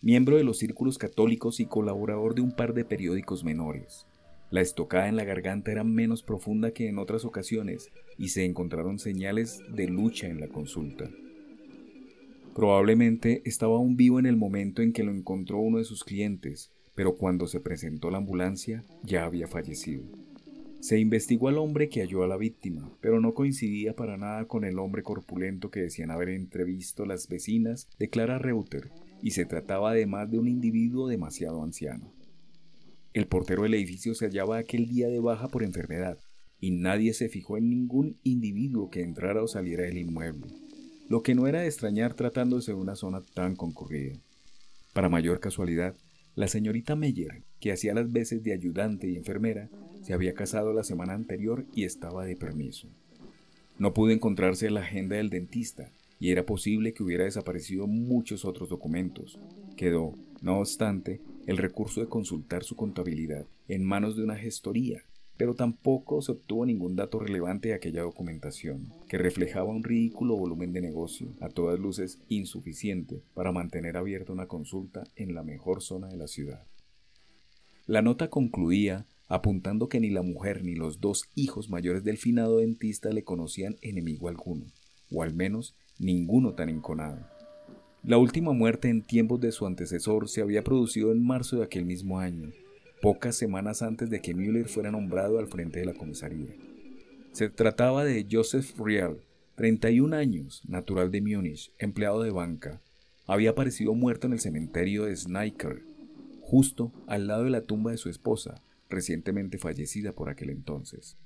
[0.02, 4.06] Miembro de los círculos católicos y colaborador de un par de periódicos menores.
[4.50, 8.98] La estocada en la garganta era menos profunda que en otras ocasiones y se encontraron
[8.98, 11.10] señales de lucha en la consulta.
[12.54, 16.72] Probablemente estaba aún vivo en el momento en que lo encontró uno de sus clientes,
[16.96, 20.02] pero cuando se presentó la ambulancia ya había fallecido.
[20.80, 24.64] Se investigó al hombre que halló a la víctima, pero no coincidía para nada con
[24.64, 28.90] el hombre corpulento que decían haber entrevisto las vecinas de Clara Reuter,
[29.22, 32.12] y se trataba además de un individuo demasiado anciano.
[33.12, 36.18] El portero del edificio se hallaba aquel día de baja por enfermedad,
[36.58, 40.48] y nadie se fijó en ningún individuo que entrara o saliera del inmueble
[41.10, 44.16] lo que no era de extrañar tratándose de una zona tan concurrida.
[44.92, 45.96] Para mayor casualidad,
[46.36, 49.68] la señorita Meyer, que hacía las veces de ayudante y enfermera,
[50.02, 52.86] se había casado la semana anterior y estaba de permiso.
[53.76, 58.68] No pudo encontrarse la agenda del dentista y era posible que hubiera desaparecido muchos otros
[58.68, 59.36] documentos.
[59.76, 65.02] Quedó, no obstante, el recurso de consultar su contabilidad en manos de una gestoría
[65.40, 70.74] pero tampoco se obtuvo ningún dato relevante de aquella documentación, que reflejaba un ridículo volumen
[70.74, 76.08] de negocio, a todas luces insuficiente para mantener abierta una consulta en la mejor zona
[76.08, 76.66] de la ciudad.
[77.86, 82.58] La nota concluía apuntando que ni la mujer ni los dos hijos mayores del finado
[82.58, 84.66] dentista le conocían enemigo alguno,
[85.10, 87.26] o al menos ninguno tan enconado.
[88.02, 91.86] La última muerte en tiempos de su antecesor se había producido en marzo de aquel
[91.86, 92.50] mismo año,
[93.00, 96.54] pocas semanas antes de que Müller fuera nombrado al frente de la comisaría.
[97.32, 99.20] Se trataba de Joseph Rial,
[99.56, 102.80] 31 años, natural de Múnich, empleado de banca.
[103.26, 105.82] Había aparecido muerto en el cementerio de Sniker,
[106.40, 111.16] justo al lado de la tumba de su esposa, recientemente fallecida por aquel entonces.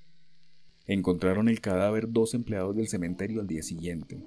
[0.86, 4.22] Encontraron el cadáver dos empleados del cementerio al día siguiente.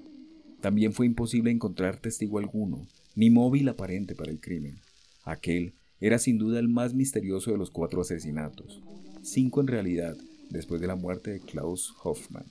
[0.60, 4.80] También fue imposible encontrar testigo alguno, ni móvil aparente para el crimen.
[5.22, 8.82] Aquel era sin duda el más misterioso de los cuatro asesinatos,
[9.22, 10.16] cinco en realidad,
[10.50, 12.46] después de la muerte de Klaus Hoffmann.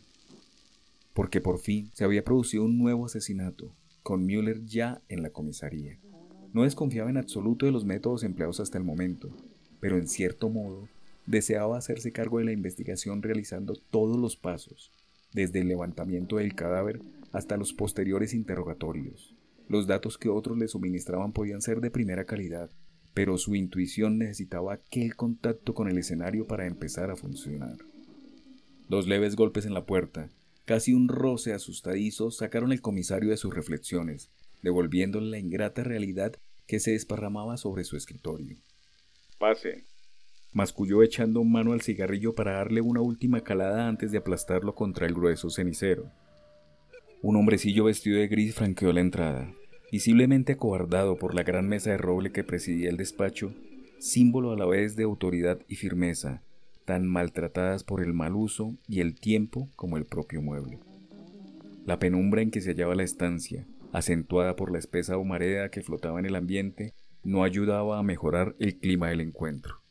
[1.13, 5.97] Porque por fin se había producido un nuevo asesinato, con Müller ya en la comisaría.
[6.53, 9.29] No desconfiaba en absoluto de los métodos empleados hasta el momento,
[9.79, 10.87] pero en cierto modo
[11.25, 14.91] deseaba hacerse cargo de la investigación realizando todos los pasos,
[15.33, 17.01] desde el levantamiento del cadáver
[17.31, 19.35] hasta los posteriores interrogatorios.
[19.67, 22.69] Los datos que otros le suministraban podían ser de primera calidad,
[23.17, 27.75] pero su intuición necesitaba aquel contacto con el escenario para empezar a funcionar.
[28.89, 30.29] Dos leves golpes en la puerta,
[30.65, 34.29] casi un roce asustadizo, sacaron al comisario de sus reflexiones,
[34.61, 36.35] devolviéndole la ingrata realidad
[36.67, 38.55] que se desparramaba sobre su escritorio.
[39.39, 39.85] Pase.
[40.53, 45.15] Masculló echando mano al cigarrillo para darle una última calada antes de aplastarlo contra el
[45.15, 46.11] grueso cenicero.
[47.23, 49.51] Un hombrecillo vestido de gris franqueó la entrada.
[49.91, 53.53] Visiblemente acobardado por la gran mesa de roble que presidía el despacho,
[53.99, 56.41] símbolo a la vez de autoridad y firmeza,
[56.85, 60.79] tan maltratadas por el mal uso y el tiempo como el propio mueble.
[61.85, 66.19] La penumbra en que se hallaba la estancia, acentuada por la espesa humareda que flotaba
[66.19, 69.81] en el ambiente, no ayudaba a mejorar el clima del encuentro.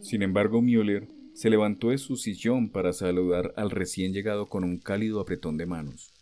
[0.00, 4.78] Sin embargo, Müller se levantó de su sillón para saludar al recién llegado con un
[4.78, 6.12] cálido apretón de manos.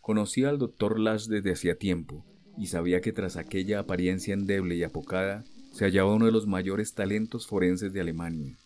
[0.00, 2.24] Conocía al doctor Lash desde hacía tiempo
[2.56, 6.94] y sabía que tras aquella apariencia endeble y apocada se hallaba uno de los mayores
[6.94, 8.56] talentos forenses de Alemania,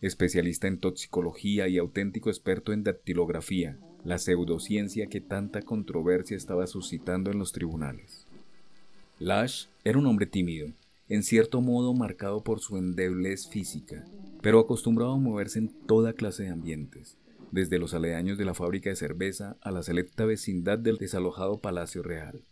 [0.00, 7.30] especialista en toxicología y auténtico experto en dactilografía, la pseudociencia que tanta controversia estaba suscitando
[7.30, 8.26] en los tribunales.
[9.18, 10.68] Lash era un hombre tímido,
[11.08, 14.04] en cierto modo marcado por su endeblez física,
[14.42, 17.16] pero acostumbrado a moverse en toda clase de ambientes,
[17.50, 22.02] desde los aledaños de la fábrica de cerveza a la selecta vecindad del desalojado Palacio
[22.02, 22.42] Real.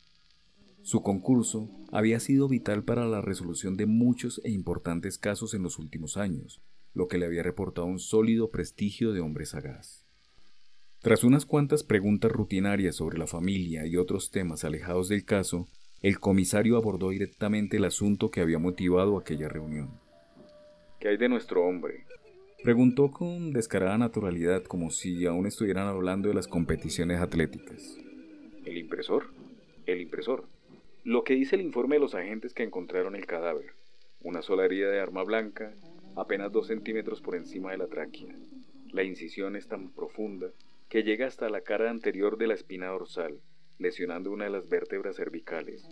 [0.83, 5.79] Su concurso había sido vital para la resolución de muchos e importantes casos en los
[5.79, 6.61] últimos años,
[6.93, 10.05] lo que le había reportado un sólido prestigio de hombre sagaz.
[11.01, 15.69] Tras unas cuantas preguntas rutinarias sobre la familia y otros temas alejados del caso,
[16.01, 20.01] el comisario abordó directamente el asunto que había motivado aquella reunión.
[21.01, 22.07] ¿Qué hay de nuestro hombre?
[22.65, 27.99] Preguntó con descarada naturalidad, como si aún estuvieran hablando de las competiciones atléticas.
[28.65, 29.27] ¿El impresor?
[29.85, 30.47] El impresor.
[31.05, 33.75] Lo que dice el informe de los agentes que encontraron el cadáver.
[34.23, 35.75] Una sola herida de arma blanca,
[36.17, 38.35] apenas dos centímetros por encima de la tráquea.
[38.93, 40.49] La incisión es tan profunda
[40.89, 43.43] que llega hasta la cara anterior de la espina dorsal,
[43.79, 45.87] lesionando una de las vértebras cervicales.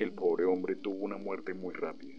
[0.00, 2.14] El pobre hombre tuvo una muerte muy rápida.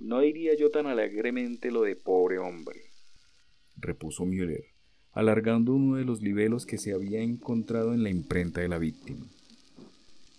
[0.00, 2.80] No diría yo tan alegremente lo de pobre hombre,
[3.76, 4.64] repuso Müller,
[5.12, 9.26] alargando uno de los libelos que se había encontrado en la imprenta de la víctima.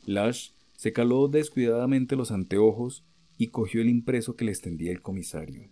[0.08, 3.06] Lash se caló descuidadamente los anteojos
[3.38, 5.70] y cogió el impreso que le extendía el comisario.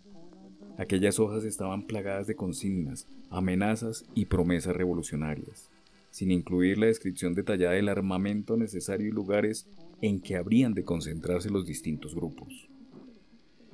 [0.78, 5.72] Aquellas hojas estaban plagadas de consignas, amenazas y promesas revolucionarias,
[6.12, 9.68] sin incluir la descripción detallada del armamento necesario y lugares
[10.00, 12.69] en que habrían de concentrarse los distintos grupos.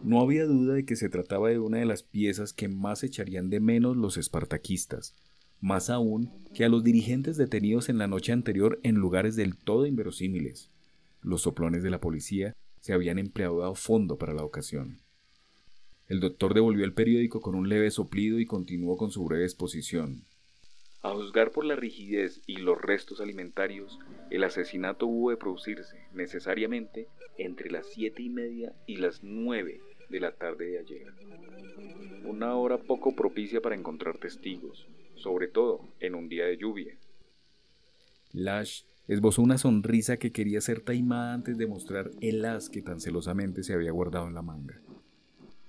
[0.05, 3.49] No había duda de que se trataba de una de las piezas que más echarían
[3.49, 5.15] de menos los espartaquistas,
[5.61, 9.87] más aún que a los dirigentes detenidos en la noche anterior en lugares del todo
[9.87, 10.69] inverosímiles.
[11.23, 14.99] Los soplones de la policía se habían empleado a fondo para la ocasión.
[16.07, 20.21] El doctor devolvió el periódico con un leve soplido y continuó con su breve exposición.
[21.01, 23.97] A juzgar por la rigidez y los restos alimentarios,
[24.29, 27.07] el asesinato hubo de producirse necesariamente
[27.39, 31.13] entre las siete y media y las nueve de la tarde de ayer.
[32.23, 36.97] Una hora poco propicia para encontrar testigos, sobre todo en un día de lluvia.
[38.33, 42.99] Lash esbozó una sonrisa que quería ser taimada antes de mostrar el as que tan
[42.99, 44.81] celosamente se había guardado en la manga.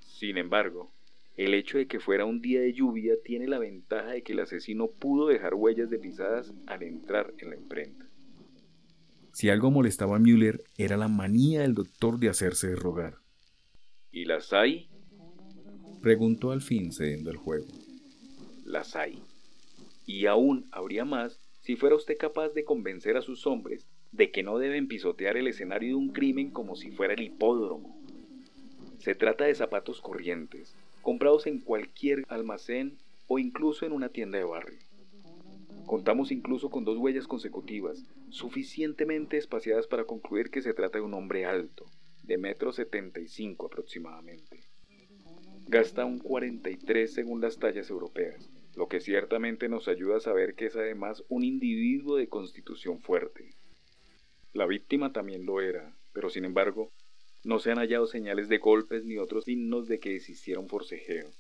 [0.01, 0.91] Sin embargo,
[1.37, 4.41] el hecho de que fuera un día de lluvia tiene la ventaja de que el
[4.41, 8.07] asesino pudo dejar huellas de pisadas al entrar en la imprenta.
[9.33, 13.19] Si algo molestaba a Müller era la manía del doctor de hacerse rogar.
[14.17, 14.89] ¿Y las hay?
[16.01, 17.67] Preguntó al fin cediendo el juego.
[18.65, 19.23] Las hay.
[20.07, 24.43] Y aún habría más si fuera usted capaz de convencer a sus hombres de que
[24.43, 27.95] no deben pisotear el escenario de un crimen como si fuera el hipódromo.
[29.01, 32.97] Se trata de zapatos corrientes, comprados en cualquier almacén
[33.27, 34.79] o incluso en una tienda de barrio.
[35.85, 41.13] Contamos incluso con dos huellas consecutivas, suficientemente espaciadas para concluir que se trata de un
[41.13, 41.85] hombre alto,
[42.27, 44.65] de metro 75 aproximadamente.
[45.69, 50.67] Gasta un 43 según las tallas europeas, lo que ciertamente nos ayuda a saber que
[50.67, 53.51] es además un individuo de constitución fuerte.
[54.53, 56.91] La víctima también lo era, pero sin embargo,
[57.45, 61.31] no se han hallado señales de golpes ni otros signos de que existiera un forcejeo.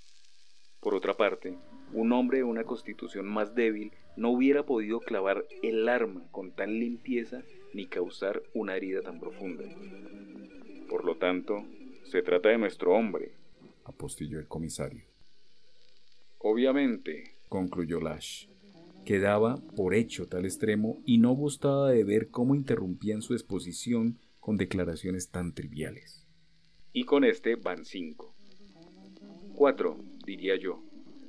[0.80, 1.57] Por otra parte,
[1.93, 6.78] un hombre de una constitución más débil no hubiera podido clavar el arma con tal
[6.78, 7.43] limpieza
[7.74, 9.64] ni causar una herida tan profunda.
[10.89, 11.64] Por lo tanto,
[12.05, 13.32] se trata de nuestro hombre,
[13.84, 15.05] apostilló el comisario.
[16.39, 18.47] Obviamente, concluyó Lash,
[19.05, 24.57] quedaba por hecho tal extremo y no gustaba de ver cómo interrumpían su exposición con
[24.57, 26.26] declaraciones tan triviales.
[26.93, 28.34] Y con este van cinco.
[29.55, 30.82] Cuatro, diría yo.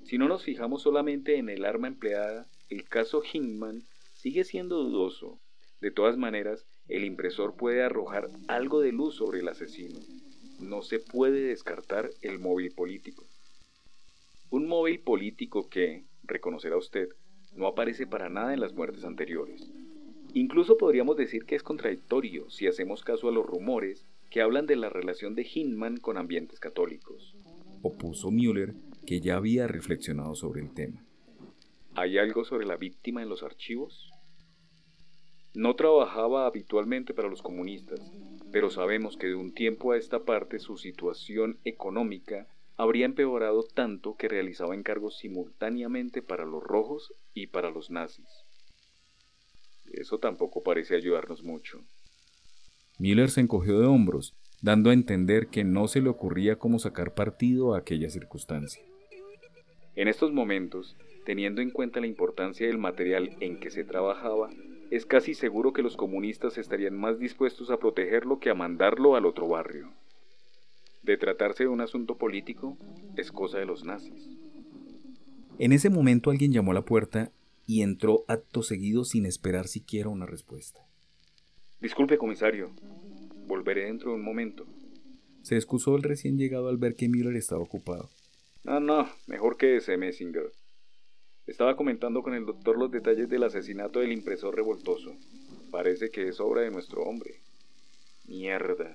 [0.03, 3.84] Si no nos fijamos solamente en el arma empleada, el caso Hinman
[4.14, 5.39] sigue siendo dudoso.
[5.82, 9.99] De todas maneras, el impresor puede arrojar algo de luz sobre el asesino.
[10.59, 13.25] No se puede descartar el móvil político.
[14.49, 17.09] Un móvil político que, reconocerá usted,
[17.55, 19.69] no aparece para nada en las muertes anteriores.
[20.33, 24.75] Incluso podríamos decir que es contradictorio si hacemos caso a los rumores que hablan de
[24.75, 27.35] la relación de Hinman con ambientes católicos.
[27.81, 28.75] Opuso Müller,
[29.05, 31.03] que ya había reflexionado sobre el tema.
[31.95, 34.07] ¿Hay algo sobre la víctima en los archivos?
[35.58, 37.99] No trabajaba habitualmente para los comunistas,
[38.51, 42.45] pero sabemos que de un tiempo a esta parte su situación económica
[42.76, 48.28] habría empeorado tanto que realizaba encargos simultáneamente para los rojos y para los nazis.
[49.91, 51.80] Eso tampoco parece ayudarnos mucho.
[52.99, 57.16] Miller se encogió de hombros, dando a entender que no se le ocurría cómo sacar
[57.16, 58.84] partido a aquella circunstancia.
[59.95, 60.95] En estos momentos,
[61.26, 64.51] teniendo en cuenta la importancia del material en que se trabajaba,
[64.91, 69.25] es casi seguro que los comunistas estarían más dispuestos a protegerlo que a mandarlo al
[69.25, 69.91] otro barrio.
[71.03, 72.77] De tratarse de un asunto político,
[73.15, 74.29] es cosa de los nazis.
[75.59, 77.31] En ese momento alguien llamó a la puerta
[77.65, 80.79] y entró acto seguido sin esperar siquiera una respuesta.
[81.81, 82.71] Disculpe, comisario.
[83.47, 84.65] Volveré dentro de un momento.
[85.41, 88.09] Se excusó el recién llegado al ver que Miller estaba ocupado.
[88.63, 90.51] No, no, mejor que ese, Messinger.
[91.47, 95.15] Estaba comentando con el doctor los detalles del asesinato del impresor revoltoso.
[95.71, 97.35] Parece que es obra de nuestro hombre.
[98.27, 98.91] Mierda.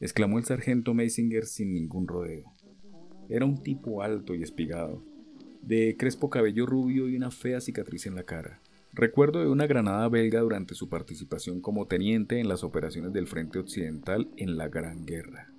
[0.00, 2.50] exclamó el sargento Messinger sin ningún rodeo.
[3.28, 5.02] Era un tipo alto y espigado,
[5.60, 8.62] de crespo cabello rubio y una fea cicatriz en la cara.
[8.94, 13.58] Recuerdo de una granada belga durante su participación como teniente en las operaciones del Frente
[13.58, 15.52] Occidental en la Gran Guerra.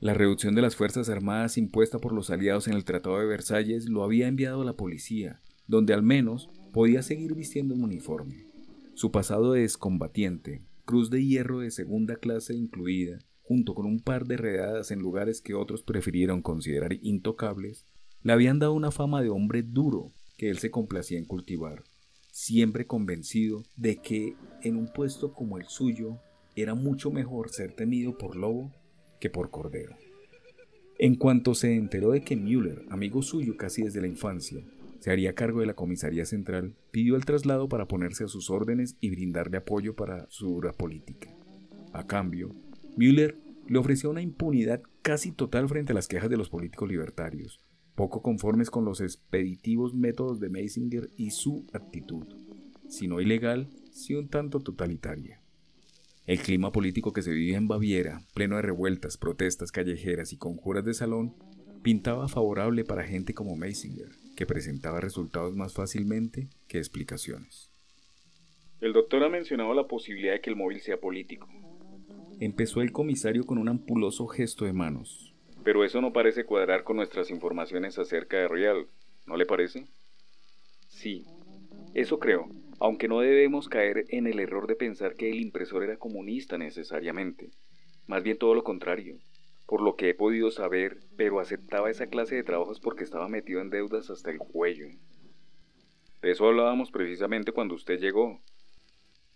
[0.00, 3.88] La reducción de las Fuerzas Armadas impuesta por los aliados en el Tratado de Versalles
[3.88, 8.46] lo había enviado a la policía, donde al menos podía seguir vistiendo un uniforme.
[8.94, 14.26] Su pasado de excombatiente, cruz de hierro de segunda clase incluida, junto con un par
[14.26, 17.84] de redadas en lugares que otros prefirieron considerar intocables,
[18.22, 21.82] le habían dado una fama de hombre duro que él se complacía en cultivar,
[22.30, 26.20] siempre convencido de que en un puesto como el suyo
[26.54, 28.72] era mucho mejor ser temido por lobo
[29.20, 29.96] que por cordero.
[30.98, 34.64] En cuanto se enteró de que Müller, amigo suyo casi desde la infancia,
[34.98, 38.96] se haría cargo de la comisaría central, pidió el traslado para ponerse a sus órdenes
[39.00, 41.30] y brindarle apoyo para su política.
[41.92, 42.54] A cambio,
[42.96, 43.38] Müller
[43.68, 47.60] le ofreció una impunidad casi total frente a las quejas de los políticos libertarios,
[47.94, 52.26] poco conformes con los expeditivos métodos de Meisinger y su actitud,
[52.88, 55.40] si no ilegal, si un tanto totalitaria.
[56.28, 60.84] El clima político que se vivía en Baviera, pleno de revueltas, protestas callejeras y conjuras
[60.84, 61.34] de salón,
[61.82, 67.72] pintaba favorable para gente como Meisinger, que presentaba resultados más fácilmente que explicaciones.
[68.82, 71.48] El doctor ha mencionado la posibilidad de que el móvil sea político.
[72.40, 76.96] Empezó el comisario con un ampuloso gesto de manos, pero eso no parece cuadrar con
[76.96, 78.86] nuestras informaciones acerca de Real,
[79.26, 79.86] ¿no le parece?
[80.88, 81.24] Sí,
[81.94, 82.50] eso creo,
[82.80, 87.50] aunque no debemos caer en el error de pensar que el impresor era comunista necesariamente.
[88.06, 89.18] Más bien todo lo contrario.
[89.66, 93.60] Por lo que he podido saber, pero aceptaba esa clase de trabajos porque estaba metido
[93.60, 94.86] en deudas hasta el cuello.
[96.22, 98.40] De eso hablábamos precisamente cuando usted llegó.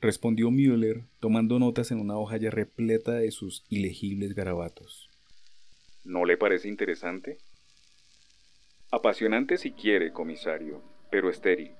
[0.01, 5.09] Respondió Müller, tomando notas en una hoja ya repleta de sus ilegibles garabatos.
[6.05, 7.38] ¿No le parece interesante?
[8.90, 11.72] Apasionante si quiere, comisario, pero estéril.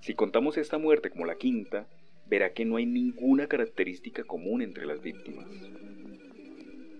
[0.00, 1.88] Si contamos esta muerte como la quinta,
[2.28, 5.48] verá que no hay ninguna característica común entre las víctimas.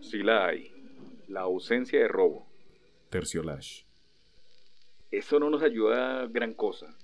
[0.01, 0.73] Sí la hay.
[1.29, 2.47] La ausencia de robo.
[3.11, 3.85] Terciolash.
[5.11, 6.97] Eso no nos ayuda a gran cosa,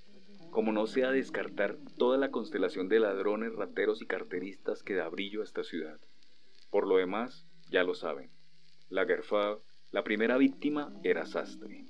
[0.50, 5.40] como no sea descartar toda la constelación de ladrones, rateros y carteristas que da brillo
[5.40, 5.98] a esta ciudad.
[6.70, 8.30] Por lo demás, ya lo saben.
[8.90, 9.58] Lagerfeld,
[9.90, 11.84] la primera víctima, era sastre.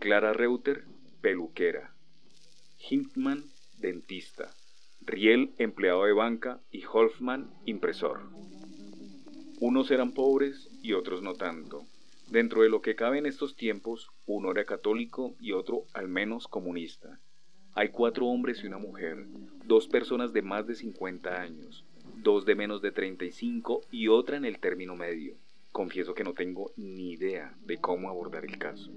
[0.00, 0.84] Clara Reuter,
[1.20, 1.95] peluquera.
[2.78, 3.44] Hintman,
[3.78, 4.50] dentista.
[5.00, 6.60] Riel, empleado de banca.
[6.70, 8.20] Y Holfman, impresor.
[9.60, 11.84] Unos eran pobres y otros no tanto.
[12.30, 16.48] Dentro de lo que cabe en estos tiempos, uno era católico y otro al menos
[16.48, 17.20] comunista.
[17.72, 19.26] Hay cuatro hombres y una mujer,
[19.64, 21.84] dos personas de más de 50 años,
[22.16, 25.36] dos de menos de 35 y otra en el término medio.
[25.72, 28.90] Confieso que no tengo ni idea de cómo abordar el caso.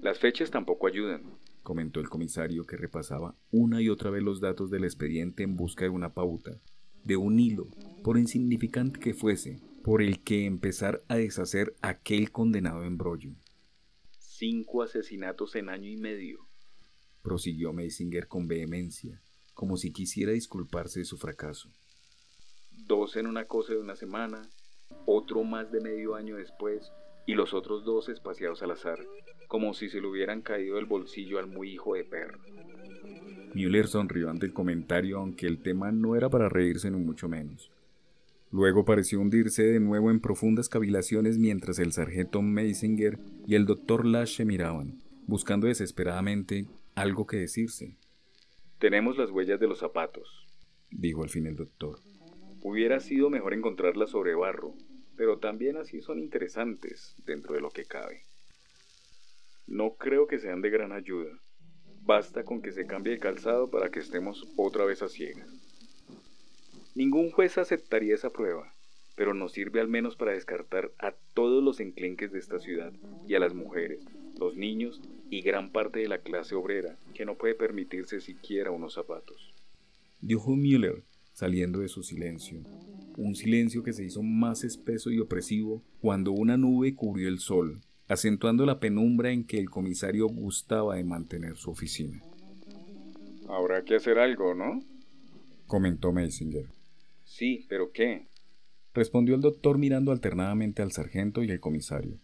[0.00, 1.22] Las fechas tampoco ayudan,
[1.62, 5.84] comentó el comisario que repasaba una y otra vez los datos del expediente en busca
[5.84, 6.60] de una pauta,
[7.04, 7.68] de un hilo,
[8.02, 13.30] por insignificante que fuese, por el que empezar a deshacer aquel condenado embrollo.
[14.18, 16.46] Cinco asesinatos en año y medio,
[17.22, 19.20] prosiguió Meisinger con vehemencia,
[19.54, 21.70] como si quisiera disculparse de su fracaso.
[22.70, 24.48] Dos en una cosa de una semana,
[25.06, 26.90] otro más de medio año después,
[27.26, 28.98] y los otros dos espaciados al azar,
[29.52, 32.38] como si se le hubieran caído del bolsillo al muy hijo de perro.
[33.52, 37.70] Müller sonrió ante el comentario, aunque el tema no era para reírse ni mucho menos.
[38.50, 44.06] Luego pareció hundirse de nuevo en profundas cavilaciones mientras el sargento Meisinger y el doctor
[44.06, 47.98] Lash se miraban, buscando desesperadamente algo que decirse.
[48.78, 50.46] Tenemos las huellas de los zapatos,
[50.90, 51.98] dijo al fin el doctor.
[52.62, 54.72] Hubiera sido mejor encontrarlas sobre barro,
[55.14, 58.22] pero también así son interesantes dentro de lo que cabe.
[59.66, 61.30] No creo que sean de gran ayuda.
[62.04, 65.48] Basta con que se cambie el calzado para que estemos otra vez a ciegas.
[66.94, 68.74] Ningún juez aceptaría esa prueba,
[69.16, 72.92] pero nos sirve al menos para descartar a todos los enclenques de esta ciudad
[73.26, 74.00] y a las mujeres,
[74.38, 75.00] los niños
[75.30, 79.54] y gran parte de la clase obrera que no puede permitirse siquiera unos zapatos.
[80.20, 82.60] Dijo Müller, saliendo de su silencio,
[83.16, 87.80] un silencio que se hizo más espeso y opresivo cuando una nube cubrió el sol
[88.12, 92.22] acentuando la penumbra en que el comisario gustaba de mantener su oficina.
[93.48, 94.82] Habrá que hacer algo, ¿no?
[95.66, 96.66] comentó Meisinger.
[97.24, 98.26] Sí, pero ¿qué?
[98.94, 102.18] respondió el doctor mirando alternadamente al sargento y al comisario.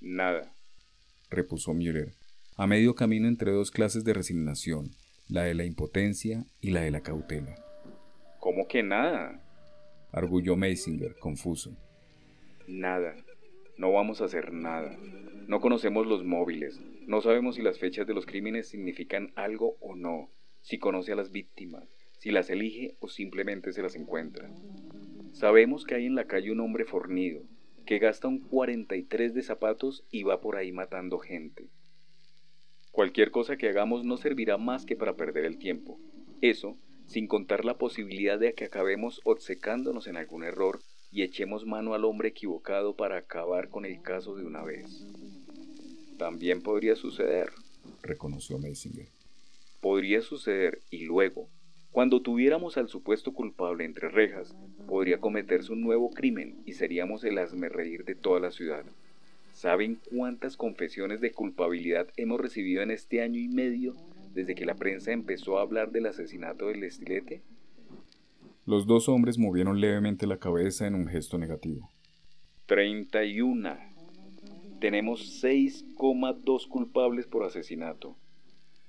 [0.00, 0.52] Nada,
[1.30, 2.14] repuso Müller,
[2.56, 4.90] a medio camino entre dos clases de resignación,
[5.28, 7.54] la de la impotencia y la de la cautela.
[8.40, 9.40] ¿Cómo que nada?
[10.10, 11.76] arguyó Meisinger, confuso.
[12.66, 13.14] Nada.
[13.78, 14.98] No vamos a hacer nada.
[15.46, 16.80] No conocemos los móviles.
[17.06, 20.30] No sabemos si las fechas de los crímenes significan algo o no.
[20.62, 21.88] Si conoce a las víctimas.
[22.18, 24.50] Si las elige o simplemente se las encuentra.
[25.30, 27.44] Sabemos que hay en la calle un hombre fornido,
[27.86, 31.68] que gasta un 43 de zapatos y va por ahí matando gente.
[32.90, 36.00] Cualquier cosa que hagamos no servirá más que para perder el tiempo.
[36.40, 36.76] Eso,
[37.06, 40.80] sin contar la posibilidad de que acabemos obcecándonos en algún error
[41.10, 45.06] y echemos mano al hombre equivocado para acabar con el caso de una vez.
[46.18, 47.50] También podría suceder,
[48.02, 49.08] reconoció Messinger.
[49.80, 51.48] Podría suceder y luego,
[51.92, 54.54] cuando tuviéramos al supuesto culpable entre rejas,
[54.86, 57.38] podría cometerse un nuevo crimen y seríamos el
[57.70, 58.84] reír de toda la ciudad.
[59.52, 63.96] ¿Saben cuántas confesiones de culpabilidad hemos recibido en este año y medio
[64.32, 67.42] desde que la prensa empezó a hablar del asesinato del estilete?
[68.68, 71.90] Los dos hombres movieron levemente la cabeza en un gesto negativo.
[72.66, 73.78] 31.
[74.78, 78.18] Tenemos 6,2 culpables por asesinato,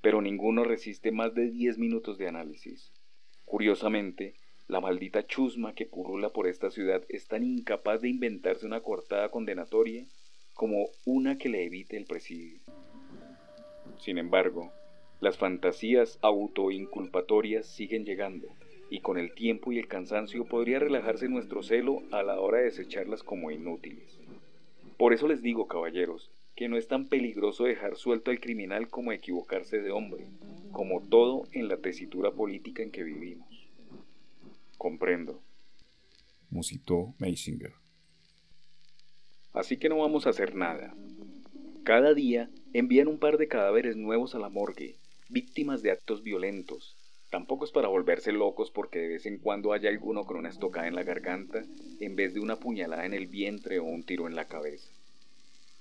[0.01, 2.91] pero ninguno resiste más de 10 minutos de análisis.
[3.45, 4.33] Curiosamente,
[4.67, 9.31] la maldita chusma que pulula por esta ciudad es tan incapaz de inventarse una cortada
[9.31, 10.05] condenatoria
[10.55, 12.59] como una que le evite el presidio.
[13.97, 14.73] Sin embargo,
[15.21, 18.58] las fantasías autoinculpatorias siguen llegando
[18.89, 22.65] y con el tiempo y el cansancio podría relajarse nuestro celo a la hora de
[22.65, 24.19] desecharlas como inútiles.
[24.97, 29.11] Por eso les digo, caballeros, que no es tan peligroso dejar suelto al criminal como
[29.11, 30.27] equivocarse de hombre,
[30.71, 33.47] como todo en la tesitura política en que vivimos.
[34.77, 35.41] Comprendo.
[36.49, 37.73] Musitó Meisinger.
[39.53, 40.93] Así que no vamos a hacer nada.
[41.83, 44.97] Cada día envían un par de cadáveres nuevos a la morgue,
[45.29, 46.98] víctimas de actos violentos,
[47.29, 50.87] Tampoco es para volverse locos porque de vez en cuando haya alguno con una estocada
[50.87, 51.63] en la garganta
[51.99, 54.91] en vez de una puñalada en el vientre o un tiro en la cabeza.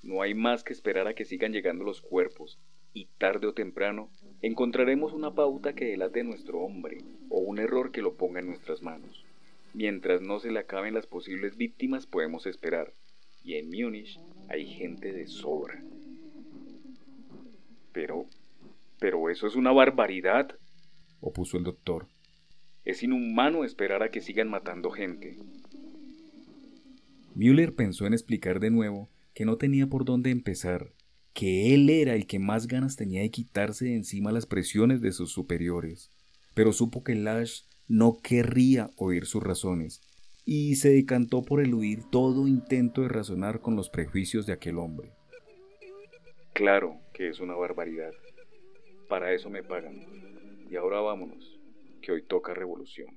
[0.03, 2.59] No hay más que esperar a que sigan llegando los cuerpos
[2.93, 4.11] y tarde o temprano
[4.43, 8.83] encontraremos una pauta que delate nuestro hombre o un error que lo ponga en nuestras
[8.83, 9.25] manos.
[9.75, 12.93] Mientras no se le acaben las posibles víctimas podemos esperar
[13.43, 15.83] y en Múnich hay gente de sobra.
[17.93, 18.27] Pero,
[18.99, 20.59] pero eso es una barbaridad,
[21.21, 22.07] opuso el doctor.
[22.85, 25.37] Es inhumano esperar a que sigan matando gente.
[27.35, 30.93] Müller pensó en explicar de nuevo que no tenía por dónde empezar,
[31.33, 35.13] que él era el que más ganas tenía de quitarse de encima las presiones de
[35.13, 36.11] sus superiores,
[36.55, 40.01] pero supo que Lash no querría oír sus razones,
[40.45, 45.13] y se decantó por eludir todo intento de razonar con los prejuicios de aquel hombre.
[46.55, 48.13] Claro que es una barbaridad.
[49.09, 50.38] Para eso me pagan.
[50.71, 51.59] Y ahora vámonos,
[52.03, 53.09] que hoy toca revolución.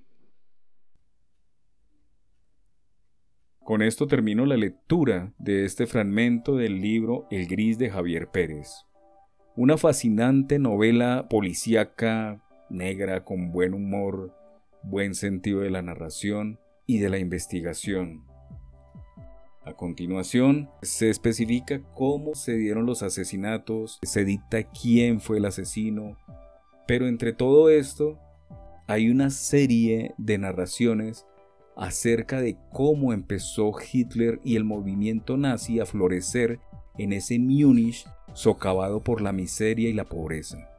[3.64, 8.86] Con esto termino la lectura de este fragmento del libro El Gris de Javier Pérez.
[9.56, 14.34] Una fascinante novela policíaca, negra, con buen humor,
[14.82, 18.26] buen sentido de la narración y de la investigación.
[19.64, 26.18] A continuación, se especifica cómo se dieron los asesinatos, se dicta quién fue el asesino,
[26.92, 28.20] pero entre todo esto,
[28.86, 31.26] hay una serie de narraciones
[31.78, 36.60] acerca de cómo empezó Hitler y el movimiento nazi a florecer
[36.98, 40.70] en ese Múnich socavado por la miseria y la pobreza.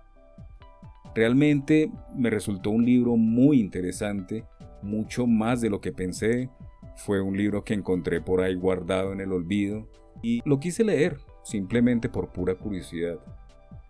[1.14, 4.44] Realmente me resultó un libro muy interesante,
[4.82, 6.50] mucho más de lo que pensé.
[6.94, 9.88] Fue un libro que encontré por ahí guardado en el olvido
[10.20, 13.18] y lo quise leer simplemente por pura curiosidad.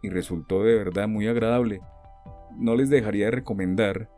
[0.03, 1.81] Y resultó de verdad muy agradable.
[2.59, 4.11] No les dejaría de recomendar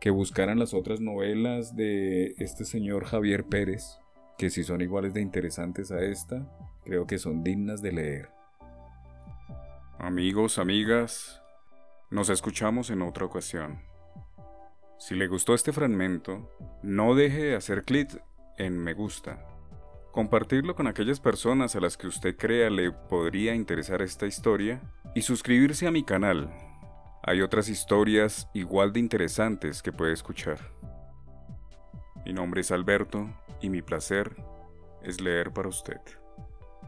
[0.00, 3.98] que buscaran las otras novelas de este señor Javier Pérez,
[4.38, 6.48] que si son iguales de interesantes a esta,
[6.84, 8.30] creo que son dignas de leer.
[9.98, 11.42] Amigos, amigas,
[12.10, 13.82] nos escuchamos en otra ocasión.
[14.98, 16.50] Si le gustó este fragmento,
[16.82, 18.22] no deje de hacer clic
[18.56, 19.46] en me gusta,
[20.10, 24.80] compartirlo con aquellas personas a las que usted crea le podría interesar esta historia
[25.14, 26.69] y suscribirse a mi canal.
[27.22, 30.58] Hay otras historias igual de interesantes que puede escuchar.
[32.24, 33.28] Mi nombre es Alberto
[33.60, 34.36] y mi placer
[35.02, 36.00] es leer para usted.